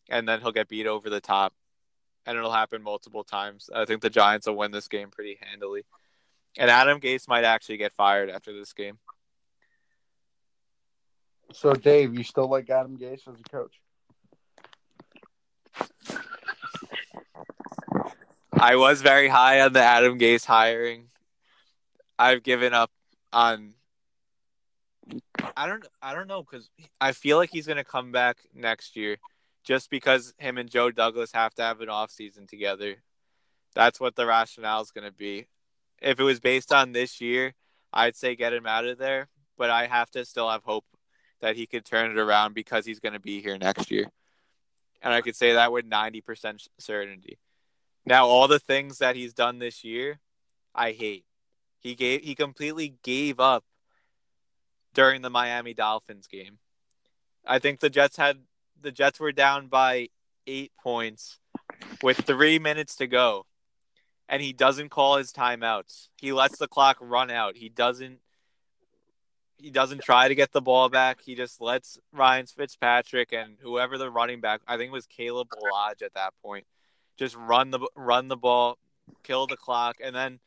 [0.08, 1.52] and then he'll get beat over the top.
[2.26, 3.70] And it'll happen multiple times.
[3.74, 5.84] I think the Giants will win this game pretty handily.
[6.58, 8.98] And Adam Gase might actually get fired after this game.
[11.52, 13.80] So, Dave, you still like Adam Gase as a coach?
[18.52, 21.06] I was very high on the Adam Gase hiring.
[22.18, 22.90] I've given up
[23.32, 23.74] on.
[25.56, 25.86] I don't.
[26.02, 26.68] I don't know because
[27.00, 29.16] I feel like he's gonna come back next year,
[29.64, 32.96] just because him and Joe Douglas have to have an off season together.
[33.74, 35.46] That's what the rationale is gonna be.
[36.02, 37.54] If it was based on this year,
[37.92, 39.28] I'd say get him out of there.
[39.56, 40.84] But I have to still have hope
[41.40, 44.06] that he could turn it around because he's going to be here next year.
[45.02, 47.38] And I could say that with 90% certainty.
[48.04, 50.20] Now, all the things that he's done this year,
[50.74, 51.24] I hate.
[51.80, 53.64] He gave he completely gave up
[54.92, 56.58] during the Miami Dolphins game.
[57.46, 58.38] I think the Jets had
[58.80, 60.08] the Jets were down by
[60.46, 61.38] 8 points
[62.02, 63.46] with 3 minutes to go.
[64.28, 66.08] And he doesn't call his timeouts.
[66.16, 67.56] He lets the clock run out.
[67.56, 68.20] He doesn't
[69.60, 71.20] he doesn't try to get the ball back.
[71.22, 75.48] He just lets Ryan Fitzpatrick and whoever the running back, I think it was Caleb
[75.72, 76.66] Lodge at that point,
[77.18, 78.78] just run the run the ball,
[79.22, 80.40] kill the clock, and then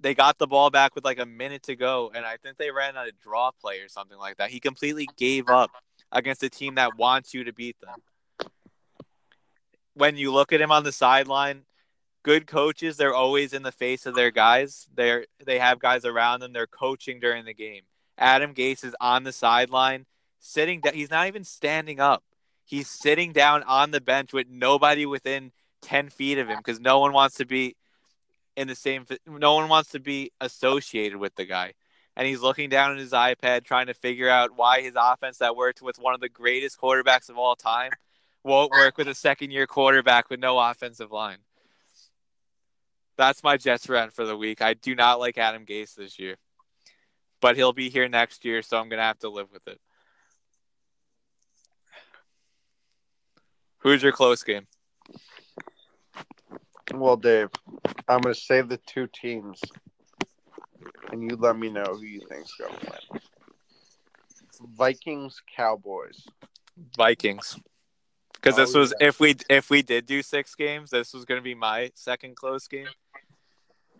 [0.00, 2.70] they got the ball back with like a minute to go, and I think they
[2.70, 4.50] ran a draw play or something like that.
[4.50, 5.70] He completely gave up
[6.12, 8.48] against a team that wants you to beat them.
[9.94, 11.62] When you look at him on the sideline,
[12.22, 14.86] good coaches, they're always in the face of their guys.
[14.94, 16.52] They're they have guys around them.
[16.52, 17.82] They're coaching during the game.
[18.18, 20.04] Adam Gase is on the sideline,
[20.40, 20.94] sitting down.
[20.94, 22.24] He's not even standing up.
[22.64, 25.52] He's sitting down on the bench with nobody within
[25.82, 27.76] 10 feet of him because no one wants to be
[28.56, 31.72] in the same, no one wants to be associated with the guy.
[32.16, 35.54] And he's looking down at his iPad trying to figure out why his offense that
[35.54, 37.92] worked with one of the greatest quarterbacks of all time
[38.42, 41.38] won't work with a second year quarterback with no offensive line.
[43.16, 44.60] That's my Jets rant for the week.
[44.60, 46.36] I do not like Adam Gase this year
[47.40, 49.80] but he'll be here next year, so I'm gonna have to live with it.
[53.78, 54.66] Who's your close game?
[56.92, 57.48] Well, Dave,
[58.08, 59.60] I'm gonna say the two teams,
[61.12, 63.20] and you let me know who you think's gonna win.
[64.76, 66.26] Vikings, Cowboys.
[66.96, 67.58] Vikings.
[68.34, 69.08] Because this Oh, was yeah.
[69.08, 72.66] if we if we did do six games, this was gonna be my second close
[72.68, 72.88] game.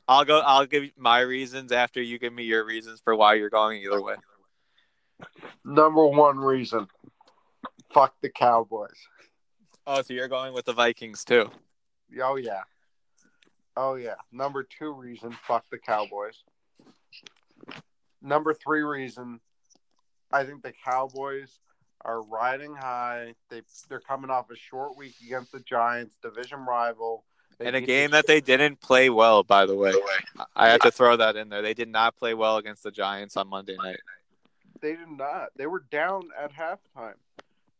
[0.09, 0.41] I'll go.
[0.41, 4.01] I'll give my reasons after you give me your reasons for why you're going either
[4.01, 4.15] way.
[5.65, 6.89] Number one reason,
[7.93, 8.97] fuck the Cowboys.
[9.87, 11.51] Oh, so you're going with the Vikings too?
[12.23, 12.63] Oh yeah.
[13.77, 14.15] Oh yeah.
[14.33, 16.43] Number two reason, fuck the Cowboys.
[18.23, 19.41] Number three reason,
[20.33, 21.61] I think the Cowboys
[22.05, 23.35] are riding high.
[23.51, 27.25] They they're coming off a short week against the Giants, division rival.
[27.59, 29.93] They In a game that they didn't play well, by the way.
[30.55, 31.63] I have to throw that in there.
[31.63, 33.99] They did not play well against the Giants on Monday night.
[34.81, 35.49] they did not.
[35.57, 37.15] They were down at halftime.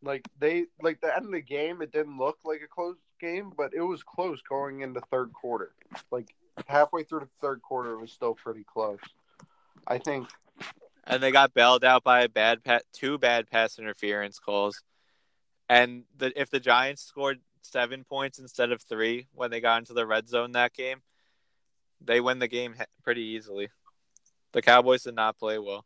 [0.01, 3.51] Like they like the end of the game, it didn't look like a close game,
[3.55, 5.71] but it was close going into third quarter.
[6.11, 6.33] Like
[6.67, 8.99] halfway through the third quarter, it was still pretty close.
[9.87, 10.27] I think
[11.09, 14.83] and they got bailed out by a bad pa- two bad pass interference calls.
[15.67, 19.93] And the, if the Giants scored seven points instead of three when they got into
[19.93, 21.01] the red zone that game,
[22.01, 23.69] they win the game pretty easily.
[24.51, 25.85] The Cowboys did not play well.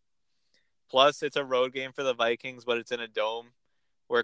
[0.90, 3.48] Plus, it's a road game for the Vikings, but it's in a dome
[4.08, 4.24] where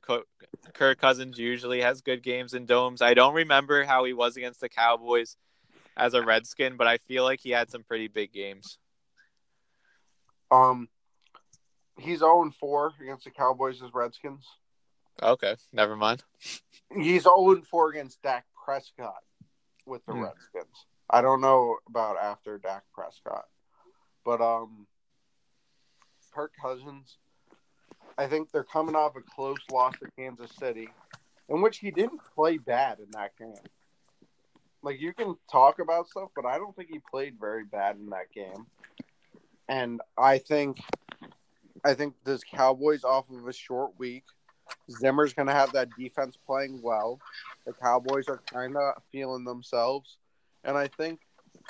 [0.74, 3.02] Kirk Cousins usually has good games in domes.
[3.02, 5.36] I don't remember how he was against the Cowboys
[5.98, 8.78] as a Redskin, but I feel like he had some pretty big games.
[10.52, 10.90] um
[11.98, 14.46] he's 0 4 against the Cowboys as Redskins.
[15.22, 16.24] Okay, never mind.
[16.96, 19.24] He's 0 4 against Dak Prescott
[19.86, 20.24] with the Hmm.
[20.24, 20.86] Redskins.
[21.10, 23.46] I don't know about after Dak Prescott.
[24.24, 24.88] But um
[26.32, 27.18] Kirk Cousins,
[28.18, 30.90] I think they're coming off a close loss to Kansas City.
[31.52, 33.56] in which he didn't play bad in that game.
[34.84, 38.10] Like you can talk about stuff, but I don't think he played very bad in
[38.12, 38.68] that game.
[39.68, 40.78] And I think,
[41.84, 44.26] I think this Cowboys off of a short week.
[44.92, 47.20] Zimmer's going to have that defense playing well.
[47.66, 50.18] The Cowboys are kind of feeling themselves,
[50.64, 51.20] and I think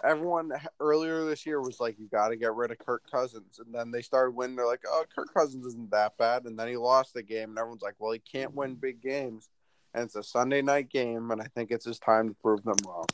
[0.04, 3.74] everyone earlier this year was like, "You got to get rid of Kirk Cousins," and
[3.74, 4.56] then they started winning.
[4.56, 7.60] They're like, "Oh, Kirk Cousins isn't that bad," and then he lost the game, and
[7.60, 9.50] everyone's like, "Well, he can't win big games."
[9.94, 12.76] And it's a Sunday night game, and I think it's his time to prove them
[12.86, 13.06] wrong.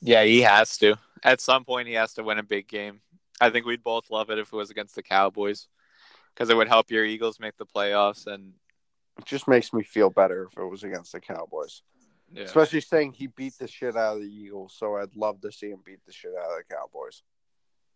[0.00, 0.96] Yeah, he has to.
[1.22, 3.00] At some point, he has to win a big game.
[3.40, 5.66] I think we'd both love it if it was against the Cowboys
[6.32, 8.26] because it would help your Eagles make the playoffs.
[8.26, 8.52] And
[9.18, 11.82] it just makes me feel better if it was against the Cowboys.
[12.32, 12.44] Yeah.
[12.44, 15.70] Especially saying he beat the shit out of the Eagles, so I'd love to see
[15.70, 17.22] him beat the shit out of the Cowboys.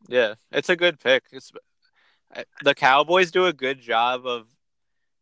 [0.08, 1.24] Yeah, it's a good pick.
[1.30, 1.52] It's
[2.62, 4.46] the Cowboys do a good job of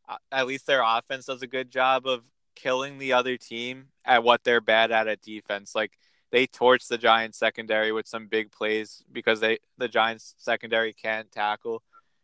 [0.08, 2.22] uh, at least their offense does a good job of
[2.54, 5.74] killing the other team at what they're bad at at defense.
[5.74, 5.98] Like
[6.30, 11.30] they torch the Giants secondary with some big plays because they the Giants secondary can't
[11.30, 11.82] tackle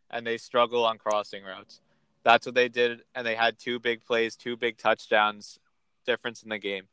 [0.09, 1.81] and they struggle on crossing routes.
[2.23, 5.59] That's what they did and they had two big plays, two big touchdowns
[6.05, 6.87] difference in the game.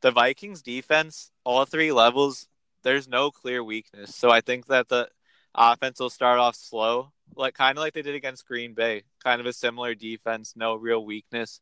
[0.00, 2.48] The Vikings defense, all three levels,
[2.82, 4.14] there's no clear weakness.
[4.14, 5.08] So I think that the
[5.54, 9.40] offense will start off slow, like kind of like they did against Green Bay, kind
[9.40, 11.60] of a similar defense, no real weakness.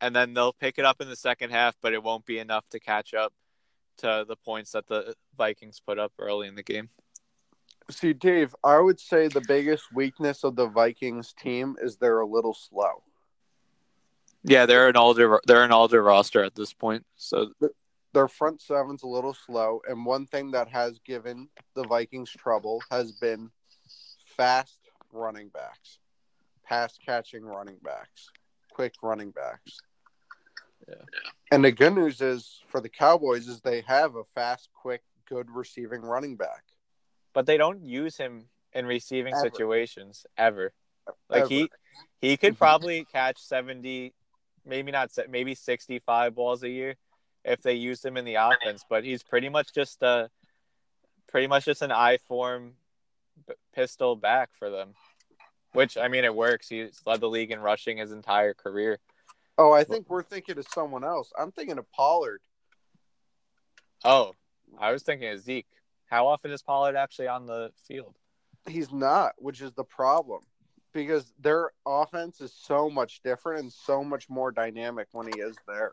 [0.00, 2.68] And then they'll pick it up in the second half, but it won't be enough
[2.70, 3.32] to catch up
[3.98, 6.88] to the points that the Vikings put up early in the game.
[7.92, 12.26] See, Dave, I would say the biggest weakness of the Vikings team is they're a
[12.26, 13.02] little slow.
[14.44, 17.06] Yeah, they're an older they're an older roster at this point.
[17.16, 17.52] So
[18.12, 22.82] their front seven's a little slow, and one thing that has given the Vikings trouble
[22.90, 23.50] has been
[24.36, 24.78] fast
[25.12, 25.98] running backs,
[26.64, 28.30] pass catching running backs,
[28.72, 29.78] quick running backs.
[30.88, 30.94] Yeah.
[31.52, 35.48] And the good news is for the Cowboys is they have a fast, quick, good
[35.50, 36.64] receiving running back.
[37.34, 39.42] But they don't use him in receiving ever.
[39.42, 40.72] situations ever.
[41.28, 41.48] Like ever.
[41.48, 41.70] he
[42.20, 42.58] he could mhm.
[42.58, 44.14] probably catch 70
[44.64, 46.94] maybe not maybe 65 balls a year
[47.44, 50.30] if they use him in the offense, but he's pretty much just a
[51.28, 52.74] pretty much just an I form
[53.74, 54.94] pistol back for them.
[55.72, 56.68] Which I mean, it works.
[56.68, 58.98] He's led the league in rushing his entire career.
[59.56, 61.32] Oh, I think we're thinking of someone else.
[61.38, 62.40] I'm thinking of Pollard.
[64.04, 64.34] Oh,
[64.78, 65.66] I was thinking of Zeke.
[66.12, 68.14] How often is Pollard actually on the field?
[68.68, 70.42] He's not, which is the problem
[70.92, 75.56] because their offense is so much different and so much more dynamic when he is
[75.66, 75.92] there.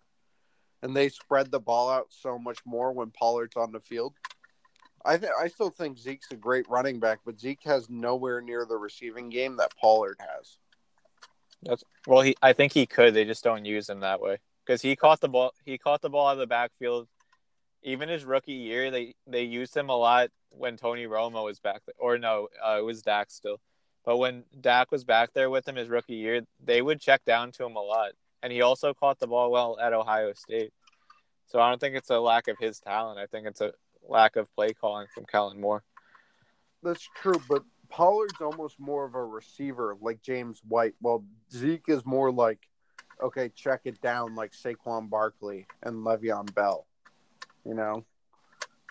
[0.81, 4.13] And they spread the ball out so much more when Pollard's on the field.
[5.05, 8.65] I th- I still think Zeke's a great running back, but Zeke has nowhere near
[8.65, 10.57] the receiving game that Pollard has.
[11.63, 13.13] That's well, he I think he could.
[13.13, 15.53] They just don't use him that way because he caught the ball.
[15.63, 17.07] He caught the ball out of the backfield.
[17.83, 21.81] Even his rookie year, they they used him a lot when Tony Romo was back
[21.85, 23.59] there, or no, uh, it was Dak still.
[24.05, 27.51] But when Dak was back there with him his rookie year, they would check down
[27.53, 28.11] to him a lot.
[28.41, 30.71] And he also caught the ball well at Ohio State.
[31.47, 33.19] So I don't think it's a lack of his talent.
[33.19, 33.73] I think it's a
[34.07, 35.83] lack of play calling from Kellen Moore.
[36.81, 40.95] That's true, but Pollard's almost more of a receiver like James White.
[41.01, 42.59] Well, Zeke is more like,
[43.21, 46.85] okay, check it down like Saquon Barkley and Le'Veon Bell.
[47.65, 48.05] You know,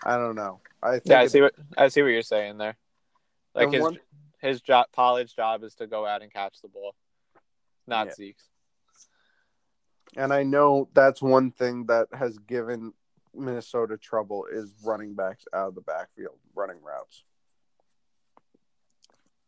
[0.03, 0.61] I don't know.
[0.81, 2.77] I yeah, I see what I see what you're saying there.
[3.53, 3.99] Like his one,
[4.41, 6.95] his job, Pollard's job is to go out and catch the ball,
[7.87, 8.13] not yeah.
[8.13, 8.49] Zeke's.
[10.15, 12.93] And I know that's one thing that has given
[13.35, 17.23] Minnesota trouble is running backs out of the backfield, running routes.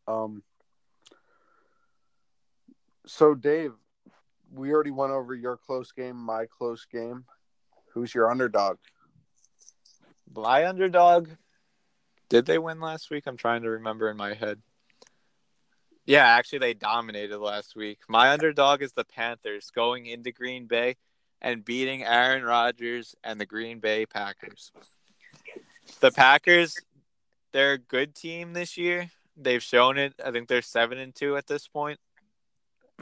[0.08, 0.44] Um.
[3.08, 3.74] So, Dave,
[4.54, 7.26] we already went over your close game, my close game.
[7.94, 8.78] Who's your underdog?
[10.34, 11.30] My underdog.
[12.30, 13.24] Did they win last week?
[13.28, 14.62] I'm trying to remember in my head.
[16.06, 18.00] Yeah, actually, they dominated last week.
[18.08, 20.96] My underdog is the Panthers going into Green Bay
[21.42, 24.72] and beating Aaron Rodgers and the Green Bay Packers.
[26.00, 26.76] The Packers,
[27.52, 29.12] they're a good team this year.
[29.38, 30.14] They've shown it.
[30.24, 32.00] I think they're seven and two at this point.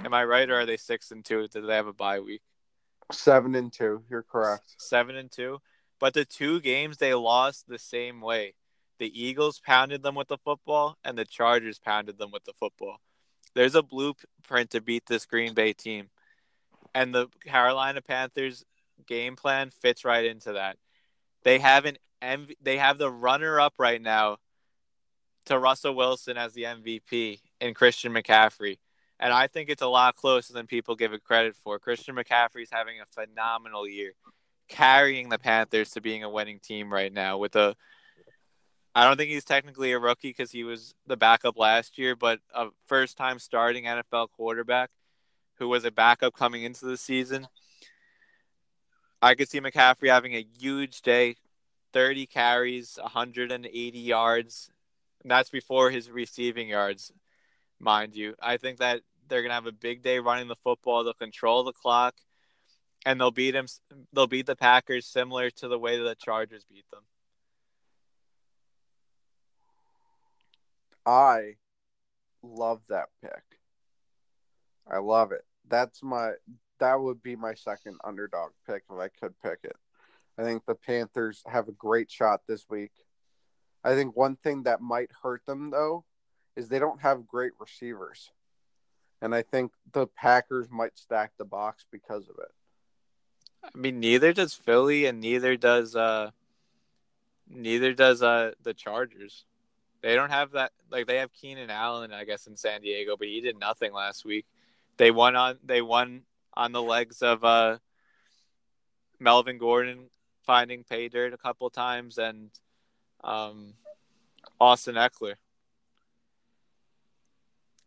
[0.04, 1.48] Am I right, or are they six and two?
[1.48, 2.42] Did they have a bye week?
[3.12, 4.04] Seven and two.
[4.10, 4.76] You're correct.
[4.78, 5.60] Seven and two.
[6.00, 8.56] But the two games they lost the same way.
[9.00, 12.97] The Eagles pounded them with the football, and the Chargers pounded them with the football.
[13.56, 16.10] There's a blueprint to beat this Green Bay team,
[16.93, 18.66] and the Carolina Panthers
[19.08, 20.78] game plan fits right into that.
[21.43, 24.38] They have an MV- they have the runner up right now
[25.45, 28.78] to Russell Wilson as the MVP and Christian McCaffrey,
[29.20, 31.80] And I think it's a lot closer than people give it credit for.
[31.80, 34.14] Christian McCaffrey's having a phenomenal year,
[34.70, 37.76] carrying the Panthers to being a winning team right now with a
[38.95, 42.39] I don't think he's technically a rookie because he was the backup last year, but
[42.53, 44.89] a first time starting NFL quarterback
[45.55, 47.47] who was a backup coming into the season.
[49.22, 51.36] I could see McCaffrey having a huge day
[51.93, 54.72] 30 carries, 180 yards.
[55.22, 57.11] And that's before his receiving yards,
[57.80, 58.36] mind you.
[58.41, 61.03] I think that they're going to have a big day running the football.
[61.03, 62.15] They'll control the clock
[63.06, 63.68] and they'll beat him
[64.14, 67.04] they'll beat the Packers similar to the way the Chargers beat them.
[71.06, 71.56] I
[72.43, 73.43] love that pick.
[74.88, 75.45] I love it.
[75.68, 76.34] That's my
[76.80, 79.76] that would be my second underdog pick if I could pick it.
[80.38, 82.91] I think the Panthers have a great shot this week.
[83.84, 86.06] I think one thing that might hurt them though
[86.56, 88.32] is they don't have great receivers.
[89.22, 92.52] And I think the Packers might stack the box because of it.
[93.64, 96.32] I mean, neither does Philly, and neither does uh,
[97.49, 99.45] neither does uh the Chargers.
[100.01, 100.72] They don't have that.
[100.91, 104.26] Like they have Keenan Allen, I guess, in San Diego, but he did nothing last
[104.26, 104.45] week.
[104.97, 106.22] They won on they won
[106.53, 107.78] on the legs of uh,
[109.20, 110.10] Melvin Gordon
[110.45, 112.49] finding pay dirt a couple times and
[113.24, 113.74] um,
[114.60, 115.36] Austin Ekeler.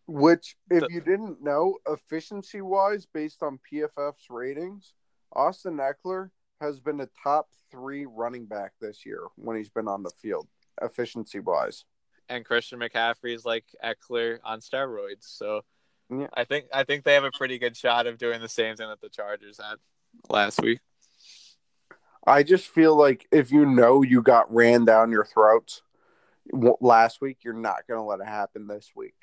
[0.07, 4.93] Which, if you didn't know, efficiency wise, based on PFF's ratings,
[5.35, 6.31] Austin Ekeler
[6.61, 10.47] has been a top three running back this year when he's been on the field,
[10.81, 11.85] efficiency wise.
[12.29, 15.23] And Christian McCaffrey is like Ekeler on steroids.
[15.23, 15.63] So
[16.11, 16.29] yeah.
[16.35, 18.89] I think I think they have a pretty good shot of doing the same thing
[18.89, 19.77] that the Chargers had
[20.29, 20.81] last week.
[22.27, 25.83] I just feel like if you know you got ran down your throats
[26.81, 29.15] last week, you're not going to let it happen this week.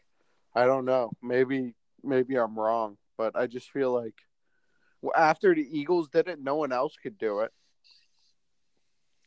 [0.53, 1.11] I don't know.
[1.21, 4.15] Maybe maybe I'm wrong, but I just feel like
[5.15, 7.51] after the Eagles did it, no one else could do it.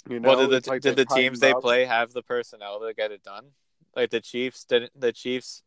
[0.09, 2.93] You know, well, did the like did the teams they play have the personnel to
[2.93, 3.47] get it done?
[3.95, 4.93] Like the Chiefs didn't.
[4.99, 5.63] The Chiefs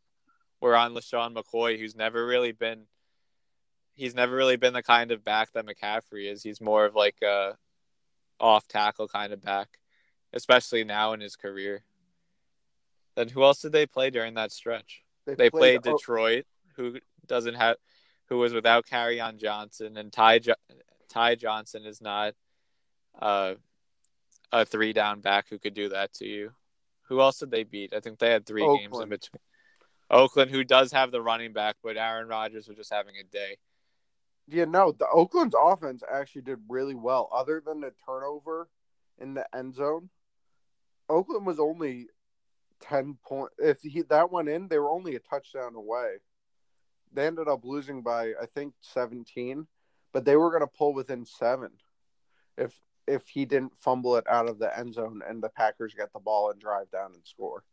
[0.59, 2.83] were on LeSean McCoy, who's never really been.
[3.93, 6.43] He's never really been the kind of back that McCaffrey is.
[6.43, 7.53] He's more of like a
[8.39, 9.69] off tackle kind of back,
[10.33, 11.85] especially now in his career.
[13.15, 15.01] Then who else did they play during that stretch?
[15.25, 16.45] They, they played, played, Detroit,
[16.75, 17.77] who doesn't have,
[18.29, 20.41] who was without Kerryon Johnson, and Ty
[21.09, 22.33] Ty Johnson is not
[23.19, 23.55] uh,
[24.51, 26.51] a three down back who could do that to you.
[27.07, 27.93] Who else did they beat?
[27.93, 28.91] I think they had three Oakland.
[28.91, 29.39] games in between.
[30.09, 33.57] Oakland, who does have the running back, but Aaron Rodgers was just having a day.
[34.47, 37.29] Yeah, no, the Oakland's offense actually did really well.
[37.33, 38.69] Other than the turnover
[39.19, 40.09] in the end zone,
[41.09, 42.07] Oakland was only
[42.79, 43.51] ten point.
[43.57, 46.17] If he that went in, they were only a touchdown away.
[47.13, 49.67] They ended up losing by I think seventeen,
[50.13, 51.71] but they were going to pull within seven.
[52.57, 56.11] If if he didn't fumble it out of the end zone and the Packers get
[56.11, 57.63] the ball and drive down and score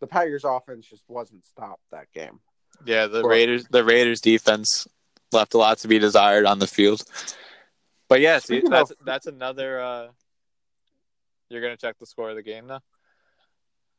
[0.00, 2.40] the Packers offense just wasn't stopped that game.
[2.84, 4.86] Yeah, the or, Raiders the Raiders defense
[5.32, 7.02] left a lot to be desired on the field.
[8.08, 10.08] But yeah, that's of, that's another uh
[11.48, 12.80] you're gonna check the score of the game now?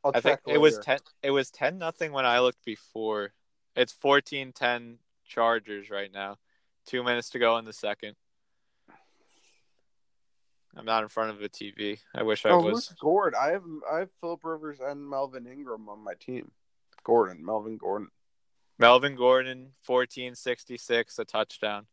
[0.02, 3.32] I'll i think it was ten it was ten nothing when I looked before.
[3.76, 4.96] It's 14-10
[5.26, 6.38] Chargers right now.
[6.86, 8.16] Two minutes to go in the second.
[10.76, 11.98] I'm not in front of a TV.
[12.14, 12.88] I wish I oh, was.
[12.88, 13.34] Who scored?
[13.34, 16.52] I have I have Philip Rivers and Melvin Ingram on my team.
[17.02, 18.08] Gordon, Melvin Gordon.
[18.78, 21.86] Melvin Gordon, 1466, a touchdown.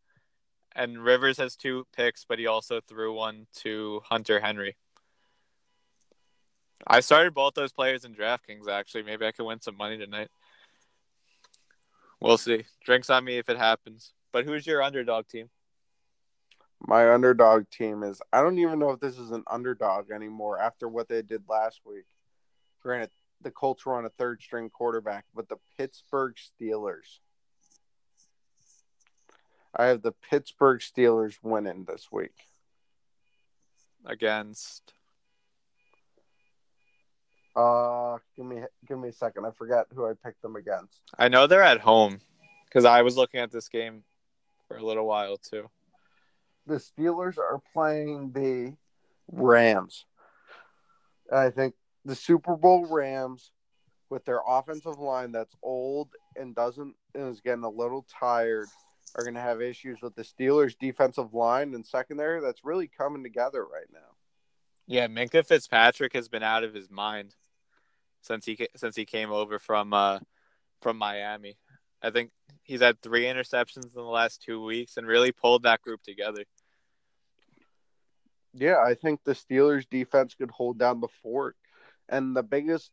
[0.76, 4.78] And Rivers has two picks, but he also threw one to Hunter Henry.
[6.86, 9.04] I started both those players in DraftKings, actually.
[9.04, 10.30] Maybe I could win some money tonight.
[12.20, 12.66] We'll see.
[12.84, 14.14] Drinks on me if it happens.
[14.32, 15.50] But who's your underdog team?
[16.80, 20.88] My underdog team is I don't even know if this is an underdog anymore after
[20.88, 22.06] what they did last week.
[22.82, 23.10] Granted,
[23.42, 27.20] the Colts were on a third string quarterback, but the Pittsburgh Steelers.
[29.76, 32.36] I have the Pittsburgh Steelers winning this week.
[34.06, 34.94] Against
[37.58, 39.46] uh give me give me a second.
[39.46, 41.02] I forgot who I picked them against.
[41.18, 42.20] I know they're at home
[42.66, 44.04] because I was looking at this game
[44.68, 45.70] for a little while too
[46.68, 48.76] the Steelers are playing the
[49.32, 50.06] Rams.
[51.32, 51.74] I think
[52.06, 53.52] the Super Bowl Rams,
[54.10, 58.68] with their offensive line that's old and doesn't and is getting a little tired,
[59.16, 63.24] are going to have issues with the Steelers' defensive line and secondary that's really coming
[63.24, 64.00] together right now.
[64.86, 67.36] Yeah, Minkah Fitzpatrick has been out of his mind
[68.22, 70.20] since he since he came over from uh,
[70.82, 71.58] from Miami.
[72.02, 72.32] I think
[72.64, 76.44] he's had three interceptions in the last two weeks and really pulled that group together.
[78.54, 81.56] Yeah, I think the Steelers defense could hold down the fort.
[82.10, 82.92] And the biggest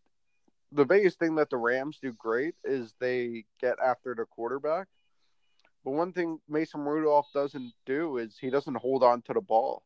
[0.73, 4.89] the biggest thing that the Rams do great is they get after the quarterback.
[5.85, 9.83] But one thing Mason Rudolph doesn't do is he doesn't hold on to the ball.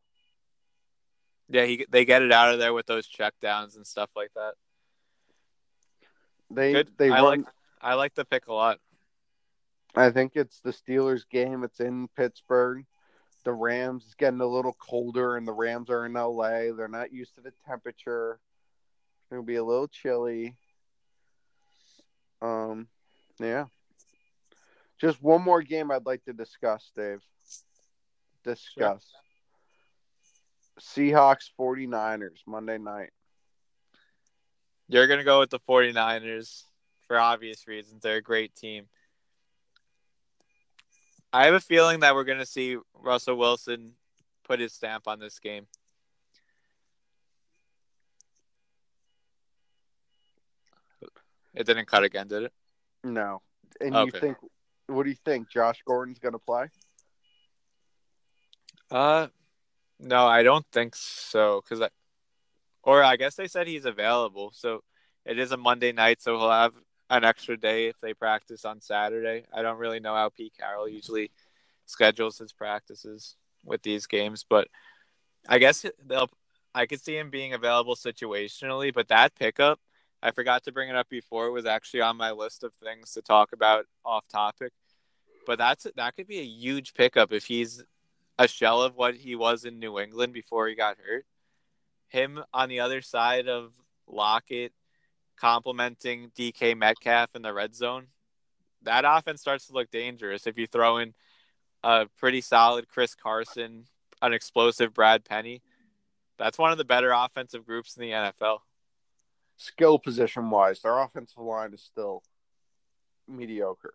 [1.49, 4.53] Yeah, he they get it out of there with those checkdowns and stuff like that.
[6.51, 6.91] They Good.
[6.97, 8.79] they I run like I like the pick a lot.
[9.95, 11.63] I think it's the Steelers game.
[11.63, 12.85] It's in Pittsburgh.
[13.45, 16.73] The Rams is getting a little colder, and the Rams are in LA.
[16.75, 18.39] They're not used to the temperature.
[19.31, 20.55] It'll be a little chilly.
[22.41, 22.87] Um,
[23.39, 23.65] yeah.
[24.99, 27.21] Just one more game I'd like to discuss, Dave.
[28.43, 29.05] Discuss.
[30.79, 33.11] Seahawks 49ers Monday night.
[34.89, 36.63] You're going to go with the 49ers
[37.07, 38.01] for obvious reasons.
[38.01, 38.87] They're a great team.
[41.31, 43.91] I have a feeling that we're going to see Russell Wilson
[44.43, 45.67] put his stamp on this game.
[51.53, 52.53] It didn't cut again, did it?
[53.03, 53.41] No.
[53.79, 54.05] And Okay.
[54.05, 54.37] you think
[54.87, 55.49] what do you think?
[55.49, 56.67] Josh Gordon's gonna play?
[58.89, 59.27] Uh,
[59.99, 61.61] no, I don't think so.
[61.67, 61.89] Cause I,
[62.83, 64.51] or I guess they said he's available.
[64.53, 64.83] So
[65.25, 66.73] it is a Monday night, so he'll have
[67.09, 69.43] an extra day if they practice on Saturday.
[69.53, 71.31] I don't really know how Pete Carroll usually
[71.85, 73.35] schedules his practices
[73.65, 74.67] with these games, but
[75.47, 76.29] I guess they'll.
[76.75, 79.79] I could see him being available situationally, but that pickup,
[80.21, 81.47] I forgot to bring it up before.
[81.47, 84.71] It was actually on my list of things to talk about off topic.
[85.47, 87.83] But that's that could be a huge pickup if he's
[88.37, 91.25] a shell of what he was in New England before he got hurt.
[92.09, 93.71] Him on the other side of
[94.07, 94.73] Lockett,
[95.37, 98.07] complementing DK Metcalf in the red zone,
[98.83, 101.13] that offense starts to look dangerous if you throw in
[101.83, 103.85] a pretty solid Chris Carson,
[104.21, 105.61] an explosive Brad Penny.
[106.37, 108.59] That's one of the better offensive groups in the NFL.
[109.57, 112.23] Skill position wise, their offensive line is still
[113.27, 113.93] mediocre.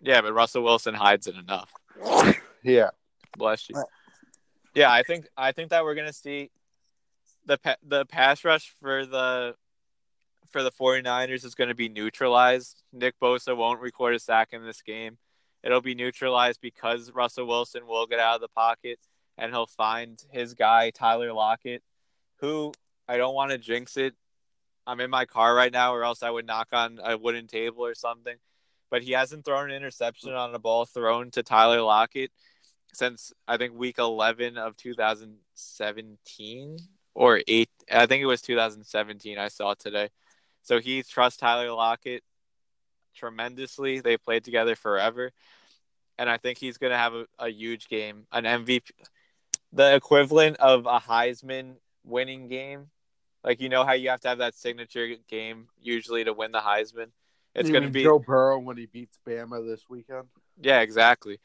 [0.00, 1.72] Yeah, but Russell Wilson hides it enough.
[2.62, 2.90] Yeah.
[3.36, 3.82] Bless you.
[4.74, 6.50] Yeah, I think I think that we're gonna see
[7.48, 9.56] the pa- the pass rush for the
[10.50, 12.82] for the 49ers is going to be neutralized.
[12.92, 15.18] Nick Bosa won't record a sack in this game.
[15.62, 18.98] It'll be neutralized because Russell Wilson will get out of the pocket
[19.36, 21.82] and he'll find his guy Tyler Lockett,
[22.40, 22.72] who
[23.08, 24.14] I don't want to jinx it.
[24.86, 27.84] I'm in my car right now, or else I would knock on a wooden table
[27.84, 28.36] or something.
[28.90, 32.30] But he hasn't thrown an interception on a ball thrown to Tyler Lockett
[32.94, 36.78] since I think week 11 of 2017
[37.18, 40.08] or 8 I think it was 2017 I saw today.
[40.62, 42.22] So he trusts Tyler Lockett
[43.14, 44.00] tremendously.
[44.00, 45.32] They played together forever.
[46.16, 48.90] And I think he's going to have a, a huge game, an MVP,
[49.72, 51.74] the equivalent of a Heisman
[52.04, 52.86] winning game.
[53.42, 56.60] Like, you know how you have to have that signature game usually to win the
[56.60, 57.08] Heisman?
[57.54, 60.28] It's going to be Joe Burrow when he beats Bama this weekend.
[60.60, 61.40] yeah, exactly.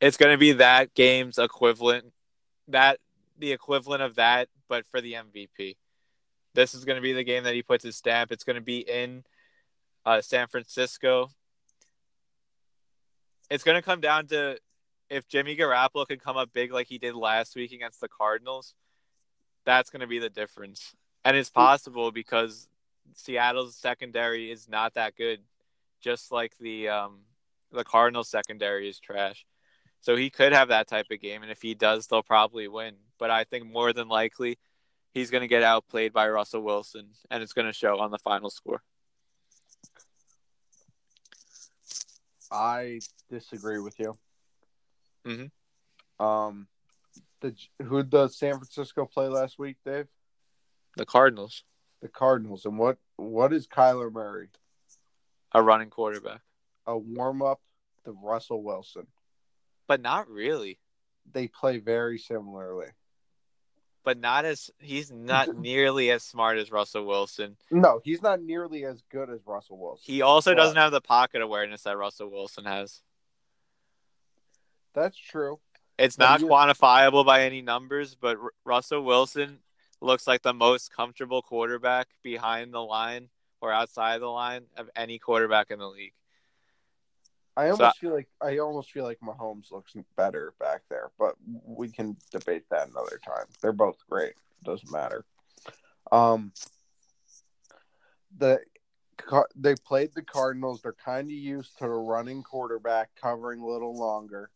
[0.00, 2.12] It's going to be that game's equivalent,
[2.66, 2.98] that
[3.38, 5.76] the equivalent of that, but for the MVP.
[6.54, 8.32] This is going to be the game that he puts his stamp.
[8.32, 9.24] It's going to be in
[10.04, 11.30] uh, San Francisco.
[13.50, 14.58] It's going to come down to
[15.10, 18.74] if Jimmy Garoppolo can come up big like he did last week against the Cardinals.
[19.64, 22.68] That's going to be the difference, and it's possible because
[23.14, 25.40] Seattle's secondary is not that good,
[26.00, 27.20] just like the um,
[27.72, 29.44] the Cardinals secondary is trash.
[30.00, 32.94] So he could have that type of game, and if he does, they'll probably win.
[33.18, 34.58] But I think more than likely,
[35.12, 38.18] he's going to get outplayed by Russell Wilson, and it's going to show on the
[38.18, 38.82] final score.
[42.50, 44.14] I disagree with you.
[45.24, 45.50] Mhm.
[46.18, 46.68] Um,
[47.40, 50.08] the who the San Francisco play last week, Dave?
[50.96, 51.64] The Cardinals,
[52.00, 52.64] The Cardinals.
[52.64, 54.48] And what what is Kyler Murray?
[55.52, 56.42] a running quarterback,
[56.86, 57.60] A warm up
[58.04, 59.06] to Russell Wilson.
[59.88, 60.78] But not really.
[61.32, 62.86] They play very similarly.
[64.04, 67.56] But not as he's not nearly as smart as Russell Wilson.
[67.70, 70.04] No, he's not nearly as good as Russell Wilson.
[70.06, 73.02] He also But- doesn't have the pocket awareness that Russell Wilson has.
[74.94, 75.58] That's true.
[75.98, 79.58] It's not quantifiable by any numbers, but R- Russell Wilson
[80.00, 83.28] looks like the most comfortable quarterback behind the line
[83.60, 86.12] or outside the line of any quarterback in the league.
[87.58, 91.34] I So- almost feel like I almost feel like Mahomes looks better back there, but
[91.64, 93.46] we can debate that another time.
[93.60, 94.34] They're both great.
[94.62, 95.24] Doesn't matter.
[96.12, 96.52] Um,
[98.36, 98.60] the
[99.56, 100.82] they played the Cardinals.
[100.82, 104.50] They're kind of used to a running quarterback covering a little longer.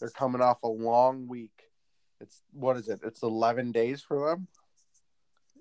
[0.00, 1.70] They're coming off a long week.
[2.20, 3.00] It's what is it?
[3.04, 4.48] It's 11 days for them.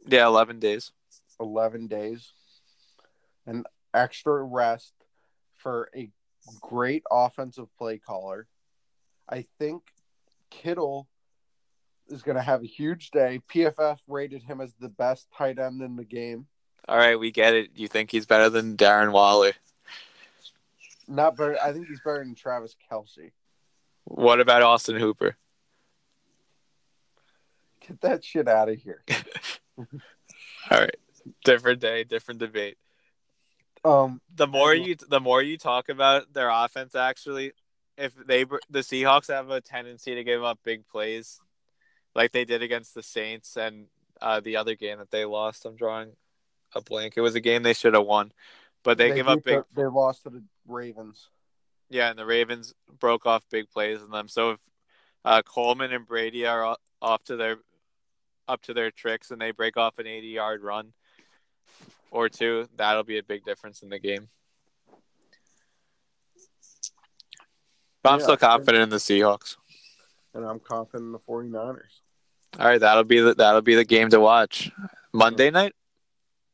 [0.08, 0.92] Yeah, eleven days.
[1.40, 2.32] 11 days.
[3.46, 4.94] An extra rest
[5.54, 6.10] for a
[6.62, 8.48] great offensive play caller.
[9.30, 9.84] I think
[10.50, 11.08] Kittle
[12.08, 13.42] is going to have a huge day.
[13.54, 16.48] PFF rated him as the best tight end in the game.
[16.88, 17.72] All right, we get it.
[17.76, 19.54] You think he's better than Darren Waller?
[21.08, 21.58] Not better.
[21.62, 23.32] I think he's better than Travis Kelce.
[24.06, 25.36] What about Austin Hooper?
[27.86, 29.04] Get that shit out of here.
[29.78, 30.96] All right,
[31.44, 32.78] different day, different debate.
[33.88, 37.54] Um, The more you, the more you talk about their offense, actually,
[37.98, 41.40] if they the Seahawks have a tendency to give up big plays,
[42.14, 43.86] like they did against the Saints and
[44.22, 45.66] uh, the other game that they lost.
[45.66, 46.12] I'm drawing
[46.76, 47.14] a blank.
[47.16, 48.32] It was a game they should have won,
[48.84, 49.64] but they, give up big.
[49.74, 51.30] the- they lost to the Ravens.
[51.90, 54.28] Yeah, and the Ravens broke off big plays in them.
[54.28, 54.60] So if
[55.24, 57.58] uh, Coleman and Breida are off to their
[58.48, 60.94] up to their tricks and they break off an 80 yard run
[62.12, 64.28] or two, that'll be a big difference in the game.
[68.04, 69.58] But I'm Yeah, still confident in the Seahawks.
[70.34, 72.02] And I'm confident in the 49ers.
[72.60, 74.72] All right, that'll be the that'll be the game to watch.
[75.14, 75.74] Monday night,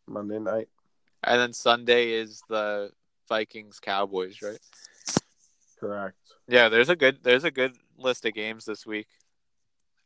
[0.08, 0.68] Monday night.
[1.24, 2.92] and then Sunday is the
[3.30, 4.60] Vikings Cowboys, right?
[5.80, 6.18] Correct.
[6.48, 9.08] Yeah, there's a good there's a good list of games this week.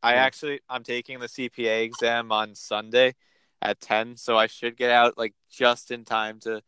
[0.04, 0.26] I Yeah.
[0.26, 3.16] actually I'm taking the CPA exam on Sunday
[3.62, 6.62] at 10, so I should get out like just in time to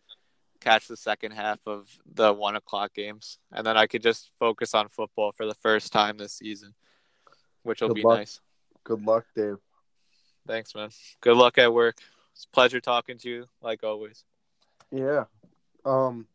[0.59, 4.73] catch the second half of the one o'clock games, and then I could just focus
[4.73, 6.73] on football for the first time this season,
[7.63, 8.19] which will be luck.
[8.19, 8.39] nice.
[8.83, 9.57] Good luck, Dave.
[10.47, 10.89] Thanks, man.
[11.21, 11.97] Good luck at work.
[12.33, 14.23] It's a pleasure talking to you, like always.
[14.91, 15.25] Yeah.
[15.85, 16.27] Um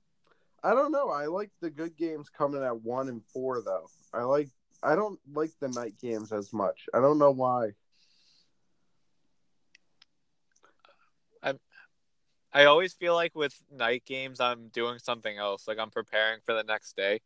[0.63, 1.11] I don't know.
[1.11, 3.87] I like the good games coming at 1 and 4 though.
[4.13, 4.49] I like
[4.83, 6.87] I don't like the night games as much.
[6.95, 7.73] I don't know why.
[12.55, 15.67] I always feel like with night games, I'm doing something else.
[15.67, 17.21] Like I'm preparing for the next day.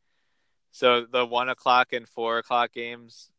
[0.70, 3.30] So the one o'clock and four o'clock games,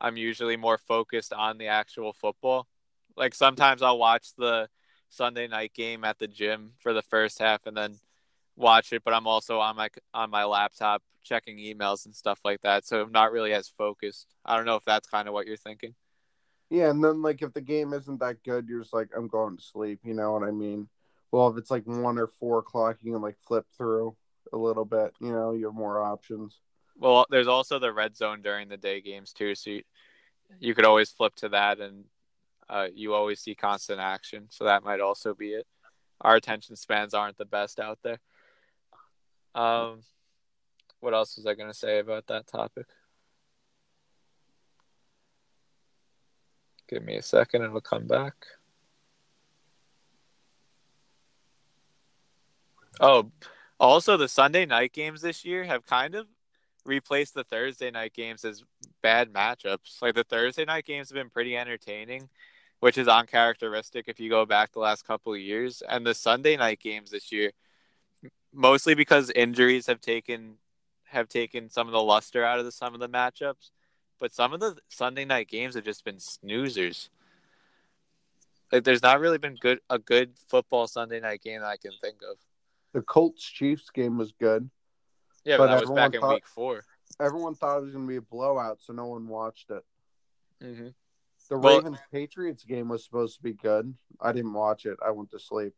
[0.00, 2.68] I'm usually more focused on the actual football.
[3.16, 4.68] Like sometimes I'll watch the
[5.08, 7.96] Sunday night game at the gym for the first half and then
[8.56, 12.60] watch it, but I'm also on my on my laptop checking emails and stuff like
[12.62, 12.86] that.
[12.86, 14.34] So I'm not really as focused.
[14.44, 15.94] I don't know if that's kind of what you're thinking.
[16.68, 19.56] Yeah, and then like if the game isn't that good, you're just like, I'm going
[19.56, 20.00] to sleep.
[20.04, 20.88] You know what I mean?
[21.36, 24.16] Well, if it's like one or four o'clock, you can like flip through
[24.54, 25.12] a little bit.
[25.20, 26.60] You know, you have more options.
[26.98, 29.82] Well, there's also the red zone during the day games too, so you,
[30.60, 32.04] you could always flip to that, and
[32.70, 34.46] uh, you always see constant action.
[34.48, 35.66] So that might also be it.
[36.22, 38.20] Our attention spans aren't the best out there.
[39.54, 40.04] Um,
[41.00, 42.86] what else was I going to say about that topic?
[46.88, 48.46] Give me a second, it'll come back.
[53.00, 53.30] Oh,
[53.78, 56.26] also the Sunday night games this year have kind of
[56.84, 58.64] replaced the Thursday night games as
[59.02, 60.00] bad matchups.
[60.00, 62.28] Like the Thursday night games have been pretty entertaining,
[62.80, 65.82] which is uncharacteristic if you go back the last couple of years.
[65.86, 67.52] And the Sunday night games this year,
[68.52, 70.56] mostly because injuries have taken
[71.10, 73.70] have taken some of the luster out of the, some of the matchups,
[74.18, 77.10] but some of the Sunday night games have just been snoozers.
[78.72, 81.92] Like there's not really been good a good football Sunday night game that I can
[82.02, 82.38] think of.
[82.92, 84.70] The Colts Chiefs game was good.
[85.44, 86.82] Yeah, but, But that was back in thought- week four.
[87.20, 89.84] Everyone thought it was going to be a blowout, so no one watched it.
[90.62, 90.88] Mm-hmm.
[91.48, 93.94] The Well- Ravens Patriots game was supposed to be good.
[94.20, 94.96] I didn't watch it.
[95.04, 95.74] I went to sleep.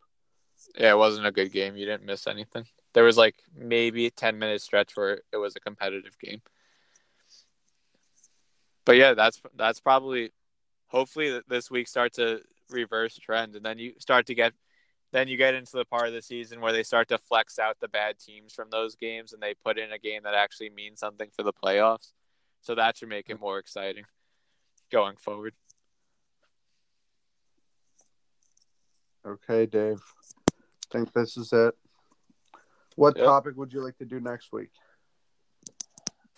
[0.76, 1.76] Yeah, it wasn't a good game.
[1.76, 2.66] You didn't miss anything.
[2.94, 6.40] There was like maybe a 10 minute stretch where it was a competitive game.
[8.84, 10.32] But yeah, that's that's probably
[10.86, 12.40] hopefully this week starts a
[12.70, 14.54] reverse trend and then you start to get
[15.10, 17.76] then you get into the part of the season where they start to flex out
[17.80, 21.00] the bad teams from those games and they put in a game that actually means
[21.00, 22.12] something for the playoffs.
[22.60, 24.04] So that should make it more exciting
[24.90, 25.54] going forward.
[29.26, 30.00] Okay, Dave.
[30.50, 30.52] I
[30.92, 31.74] think this is it.
[32.96, 33.26] What Yep.
[33.26, 34.70] topic would you like to do next week?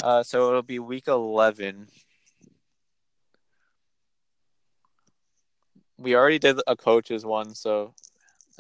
[0.02, 1.88] Uh, so it'll be week 11.
[5.98, 7.94] We already did a coaches one, so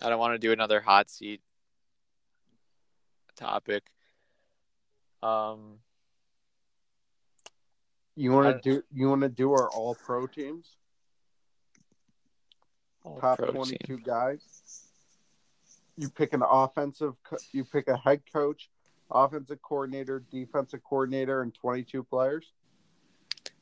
[0.02, 1.40] I don't want to do another hot seat
[3.36, 3.84] topic.
[5.22, 5.78] Um,
[8.16, 10.76] You want to do you want to do our all pro teams?
[13.04, 14.02] all Top 22 team.
[14.04, 14.86] guys?
[15.96, 17.12] you pick an offensive,
[17.52, 18.70] you pick a head coach,
[19.10, 22.46] offensive coordinator, defensive coordinator, and 22 players.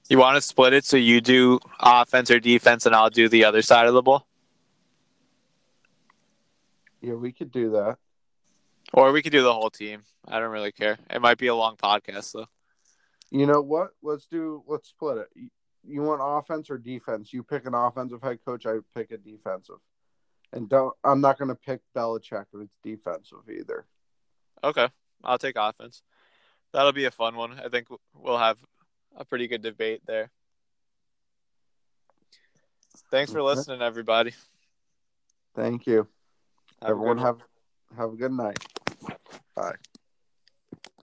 [0.09, 3.45] You want to split it so you do offense or defense, and I'll do the
[3.45, 4.28] other side of the ball,
[7.01, 7.99] Yeah, we could do that.
[8.93, 10.03] or we could do the whole team.
[10.27, 10.99] I don't really care.
[11.11, 12.47] It might be a long podcast though.
[13.31, 13.91] You know what?
[14.03, 14.63] Let's do.
[14.67, 15.29] Let's split it.
[15.37, 17.33] You- want offense or defense?
[17.33, 18.67] You pick an offensive head coach.
[18.67, 19.79] I pick a defensive.
[20.53, 20.95] And don't.
[21.05, 23.87] I'm not going to pick Belichick if it's defensive either.
[24.65, 24.89] Okay,
[25.23, 26.03] I'll take offense.
[26.73, 27.59] That'll be a fun one.
[27.59, 28.59] I think we'll have
[29.17, 30.31] a pretty good debate there.
[33.11, 34.35] Thanks for listening, everybody.
[35.55, 36.09] Thank you.
[36.83, 37.27] Have Everyone one.
[37.27, 37.39] have
[37.97, 38.59] have a good night.
[39.57, 39.75] Bye.